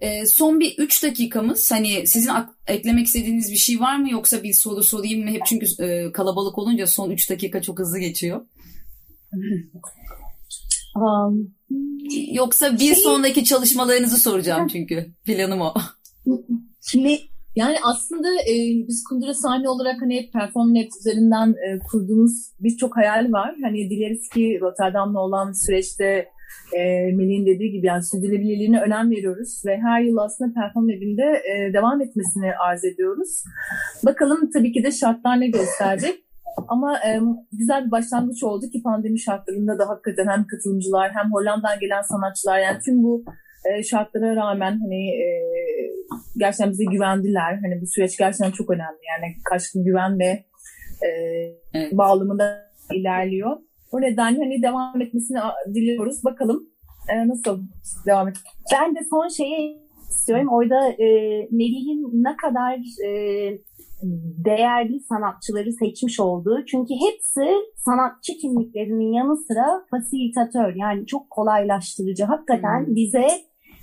E, 0.00 0.26
son 0.26 0.60
bir 0.60 0.78
3 0.78 1.02
dakikamız 1.02 1.72
hani 1.72 2.06
sizin 2.06 2.30
eklemek 2.66 3.06
istediğiniz 3.06 3.52
bir 3.52 3.56
şey 3.56 3.80
var 3.80 3.96
mı 3.96 4.10
yoksa 4.10 4.42
bir 4.42 4.52
soru 4.52 4.82
sorayım 4.82 5.24
mı? 5.24 5.30
Hep 5.30 5.42
çünkü 5.46 5.82
e, 5.82 6.12
kalabalık 6.12 6.58
olunca 6.58 6.86
son 6.86 7.10
3 7.10 7.30
dakika 7.30 7.62
çok 7.62 7.78
hızlı 7.78 7.98
geçiyor. 7.98 8.46
Um, 10.96 11.54
yoksa 12.32 12.74
bir 12.74 12.94
şey... 12.94 12.94
sonraki 12.94 13.44
çalışmalarınızı 13.44 14.16
soracağım 14.16 14.68
çünkü 14.68 15.12
planım 15.24 15.60
o. 15.60 15.74
Şimdi 16.90 17.18
yani 17.56 17.76
aslında 17.84 18.28
e, 18.28 18.54
biz 18.88 19.04
Kundura 19.04 19.34
sahne 19.34 19.68
olarak 19.68 20.02
hani 20.02 20.30
Performnet 20.32 20.90
üzerinden 21.00 21.48
e, 21.48 21.78
kurduğumuz 21.78 22.52
birçok 22.60 22.96
hayal 22.96 23.32
var. 23.32 23.54
Hani 23.62 23.90
dileriz 23.90 24.28
ki 24.28 24.58
Rotterdam'la 24.60 25.20
olan 25.20 25.52
süreçte 25.52 26.28
e, 26.72 27.12
Melih'in 27.12 27.46
dediği 27.46 27.72
gibi 27.72 27.86
yani 27.86 28.04
sürdürülebilirliğine 28.04 28.80
önem 28.80 29.10
veriyoruz 29.10 29.62
ve 29.66 29.78
her 29.78 30.00
yıl 30.00 30.16
aslında 30.16 30.54
Performnet'in 30.54 31.16
de 31.16 31.42
e, 31.52 31.72
devam 31.72 32.00
etmesini 32.00 32.52
arz 32.68 32.84
ediyoruz. 32.84 33.44
Bakalım 34.06 34.50
tabii 34.50 34.72
ki 34.72 34.84
de 34.84 34.90
şartlar 34.90 35.40
ne 35.40 35.48
gösterecek. 35.48 36.24
Ama 36.68 36.98
e, 36.98 37.20
güzel 37.52 37.86
bir 37.86 37.90
başlangıç 37.90 38.42
oldu 38.42 38.66
ki 38.72 38.82
pandemi 38.82 39.20
şartlarında 39.20 39.78
da 39.78 39.88
hakikaten 39.88 40.26
hem 40.26 40.46
katılımcılar 40.46 41.10
hem 41.14 41.32
Hollanda'dan 41.32 41.80
gelen 41.80 42.02
sanatçılar 42.02 42.58
yani 42.58 42.78
tüm 42.84 43.02
bu 43.02 43.24
e, 43.64 43.82
şartlara 43.82 44.36
rağmen 44.36 44.78
hani 44.80 45.10
e, 45.10 45.26
gerçekten 46.36 46.70
bize 46.70 46.84
güvendiler. 46.84 47.58
Hani 47.62 47.80
bu 47.80 47.86
süreç 47.86 48.16
gerçekten 48.18 48.50
çok 48.50 48.70
önemli. 48.70 48.98
Yani 49.08 49.34
karşılıklı 49.44 49.84
güven 49.84 50.18
ve 50.18 50.44
e, 51.06 51.10
evet. 51.74 51.92
bağlamında 51.92 52.68
ilerliyor. 52.92 53.56
O 53.92 54.00
nedenle 54.00 54.38
hani 54.38 54.62
devam 54.62 55.00
etmesini 55.00 55.38
diliyoruz. 55.74 56.24
Bakalım 56.24 56.68
e, 57.08 57.28
nasıl 57.28 57.62
devam 58.06 58.28
edecek. 58.28 58.44
Ben 58.72 58.94
de 58.94 59.00
son 59.10 59.28
şeyi 59.28 59.78
istiyorum. 60.10 60.48
Orada 60.50 60.88
e, 60.88 61.06
Melih'in 61.50 62.24
ne 62.24 62.36
kadar 62.36 62.78
e, 63.06 63.12
değerli 64.44 65.00
sanatçıları 65.00 65.72
seçmiş 65.72 66.20
olduğu. 66.20 66.64
Çünkü 66.64 66.94
hepsi 66.94 67.50
sanatçı 67.76 68.32
kimliklerinin 68.32 69.12
yanı 69.12 69.36
sıra 69.36 69.84
fasilitatör 69.90 70.74
yani 70.74 71.06
çok 71.06 71.30
kolaylaştırıcı. 71.30 72.24
Hakikaten 72.24 72.86
hmm. 72.86 72.94
bize 72.94 73.28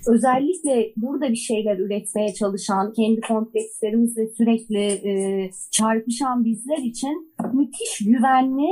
özellikle 0.06 0.92
burada 0.96 1.30
bir 1.30 1.36
şeyler 1.36 1.78
üretmeye 1.78 2.34
çalışan, 2.34 2.92
kendi 2.92 3.20
komplekslerimizle 3.20 4.26
sürekli 4.26 4.84
e, 4.84 5.50
çarpışan 5.70 6.44
bizler 6.44 6.78
için 6.78 7.34
müthiş 7.52 7.98
güvenli 8.06 8.70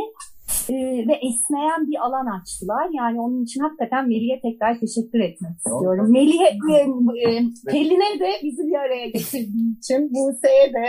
e, 0.68 0.74
ve 1.08 1.12
esneyen 1.12 1.90
bir 1.90 2.06
alan 2.06 2.26
açtılar. 2.26 2.88
Yani 2.92 3.20
onun 3.20 3.44
için 3.44 3.60
hakikaten 3.60 4.08
Melih'e 4.08 4.40
tekrar 4.40 4.80
teşekkür 4.80 5.20
etmek 5.20 5.56
istiyorum. 5.56 6.12
Melih'e, 6.12 6.48
e, 6.48 6.80
e, 7.28 7.42
Pelin'e 7.66 8.20
de 8.20 8.30
bizi 8.42 8.66
bir 8.66 8.74
araya 8.74 9.06
getirdiği 9.06 9.78
için, 9.78 10.10
Buse'ye 10.14 10.72
de 10.72 10.86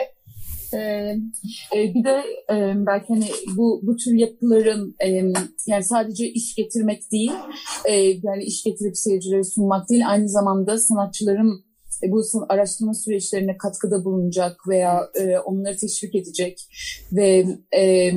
ee, 0.73 1.17
e, 1.75 1.93
bir 1.93 2.03
de 2.03 2.23
e, 2.49 2.85
belki 2.85 3.07
hani 3.07 3.25
bu 3.57 3.81
bu 3.83 3.95
tür 3.95 4.13
yapıların 4.13 4.95
e, 5.05 5.09
yani 5.67 5.83
sadece 5.83 6.29
iş 6.29 6.55
getirmek 6.55 7.11
değil, 7.11 7.31
e, 7.89 7.93
yani 8.23 8.43
iş 8.43 8.63
getirip 8.63 8.97
seyircilere 8.97 9.43
sunmak 9.43 9.89
değil, 9.89 10.09
aynı 10.09 10.29
zamanda 10.29 10.77
sanatçıların 10.77 11.65
e, 12.03 12.11
bu 12.11 12.21
araştırma 12.49 12.93
süreçlerine 12.93 13.57
katkıda 13.57 14.05
bulunacak 14.05 14.67
veya 14.67 15.09
e, 15.19 15.39
onları 15.39 15.77
teşvik 15.77 16.15
edecek 16.15 16.67
ve 17.11 17.45
e, 17.77 18.11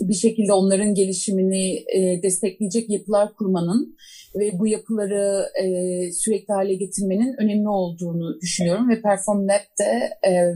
bir 0.00 0.14
şekilde 0.14 0.52
onların 0.52 0.94
gelişimini 0.94 1.74
e, 1.74 2.22
destekleyecek 2.22 2.90
yapılar 2.90 3.34
kurmanın 3.34 3.96
ve 4.34 4.58
bu 4.58 4.66
yapıları 4.66 5.46
e, 5.62 6.12
sürekli 6.12 6.54
hale 6.54 6.74
getirmenin 6.74 7.34
önemli 7.38 7.68
olduğunu 7.68 8.40
düşünüyorum 8.40 8.88
ve 8.88 9.02
Perform 9.02 9.48
Lab 9.48 9.78
de 9.80 10.10
e, 10.28 10.54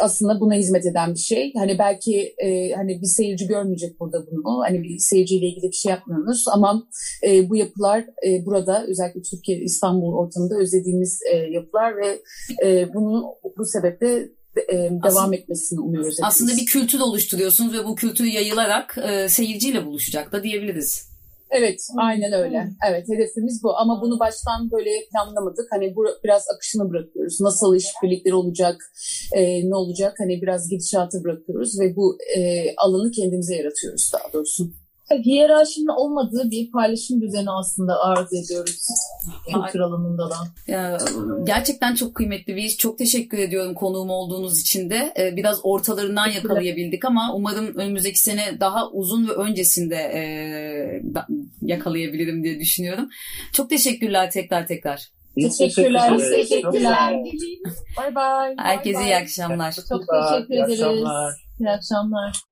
aslında 0.00 0.40
buna 0.40 0.54
hizmet 0.54 0.86
eden 0.86 1.14
bir 1.14 1.18
şey. 1.18 1.52
Hani 1.54 1.78
belki 1.78 2.34
e, 2.38 2.72
hani 2.72 3.02
bir 3.02 3.06
seyirci 3.06 3.46
görmeyecek 3.46 4.00
burada 4.00 4.26
bunu. 4.30 4.60
Hani 4.60 4.82
bir 4.82 4.98
seyirciyle 4.98 5.46
ilgili 5.46 5.66
bir 5.66 5.76
şey 5.76 5.90
yapmıyoruz 5.90 6.44
ama 6.48 6.88
e, 7.26 7.48
bu 7.48 7.56
yapılar 7.56 8.04
e, 8.26 8.46
burada 8.46 8.86
özellikle 8.86 9.22
Türkiye 9.22 9.58
İstanbul 9.58 10.14
ortamında 10.14 10.54
özlediğimiz 10.58 11.20
e, 11.32 11.36
yapılar 11.36 11.96
ve 11.96 12.22
e, 12.64 12.94
bunu 12.94 13.34
bu 13.58 13.66
sebeple 13.66 14.28
e, 14.68 14.76
devam 14.76 15.02
aslında, 15.02 15.36
etmesini 15.36 15.80
umuyoruz. 15.80 16.12
Hepimiz. 16.12 16.28
Aslında 16.28 16.52
bir 16.56 16.66
kültür 16.66 17.00
oluşturuyorsunuz 17.00 17.72
ve 17.72 17.84
bu 17.84 17.94
kültür 17.94 18.24
yayılarak 18.24 18.98
e, 18.98 19.28
seyirciyle 19.28 19.86
buluşacak 19.86 20.32
da 20.32 20.42
diyebiliriz. 20.42 21.11
Evet, 21.54 21.88
aynen 21.98 22.32
öyle. 22.32 22.68
Evet, 22.88 23.08
hedefimiz 23.08 23.62
bu. 23.62 23.76
Ama 23.76 24.02
bunu 24.02 24.18
baştan 24.18 24.70
böyle 24.70 24.90
planlamadık. 25.10 25.66
Hani 25.70 25.96
bu, 25.96 26.06
biraz 26.24 26.46
akışını 26.54 26.90
bırakıyoruz. 26.90 27.40
Nasıl 27.40 27.76
işbirlikleri 27.76 28.34
olacak, 28.34 28.92
e, 29.32 29.70
ne 29.70 29.74
olacak? 29.74 30.14
Hani 30.18 30.42
biraz 30.42 30.68
gidişatı 30.68 31.24
bırakıyoruz 31.24 31.80
ve 31.80 31.96
bu 31.96 32.18
e, 32.36 32.74
alanı 32.76 33.10
kendimize 33.10 33.56
yaratıyoruz 33.56 34.10
daha 34.12 34.32
doğrusu 34.32 34.70
hiyerarşinin 35.18 35.88
olmadığı 35.88 36.50
bir 36.50 36.70
paylaşım 36.70 37.20
düzeni 37.20 37.50
aslında 37.50 38.00
arz 38.00 38.32
ediyoruz 38.32 38.86
kültür 39.54 39.80
alanında 39.80 40.30
da. 40.30 40.36
Ya, 40.66 40.98
gerçekten 41.44 41.94
çok 41.94 42.14
kıymetli 42.14 42.56
bir 42.56 42.62
iş. 42.62 42.76
Çok 42.76 42.98
teşekkür 42.98 43.38
ediyorum 43.38 43.74
konuğum 43.74 44.10
olduğunuz 44.10 44.60
için 44.60 44.90
de. 44.90 45.12
Ee, 45.18 45.36
biraz 45.36 45.60
ortalarından 45.62 46.26
yakalayabildik 46.26 47.04
ama 47.04 47.34
umarım 47.34 47.74
önümüzdeki 47.74 48.18
sene 48.18 48.60
daha 48.60 48.90
uzun 48.90 49.28
ve 49.28 49.32
öncesinde 49.32 49.96
e, 49.96 50.22
yakalayabilirim 51.62 52.44
diye 52.44 52.60
düşünüyorum. 52.60 53.08
Çok 53.52 53.70
teşekkürler 53.70 54.30
tekrar 54.30 54.66
tekrar. 54.66 55.08
Teşekkürler. 55.34 56.18
Teşekkürler. 56.18 57.14
Bay 57.96 58.14
bay. 58.14 58.54
Herkese 58.58 59.04
iyi 59.04 59.16
akşamlar. 59.16 59.72
Çok 59.72 59.86
teşekkür 59.88 60.54
ederiz. 60.54 60.78
İyi 60.78 60.84
akşamlar. 60.84 61.34
İyi 61.60 61.70
akşamlar. 61.70 62.51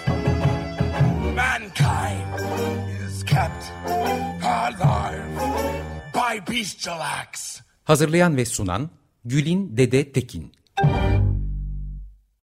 Mankind 1.71 2.27
is 3.05 3.23
kept 3.23 3.71
alive 4.43 5.23
by 6.13 6.53
bestial. 6.53 7.01
Hazırlayan 7.83 8.37
ve 8.37 8.45
sunan 8.45 8.89
Gülin 9.25 9.77
Dede 9.77 10.11
Tekin 10.11 10.51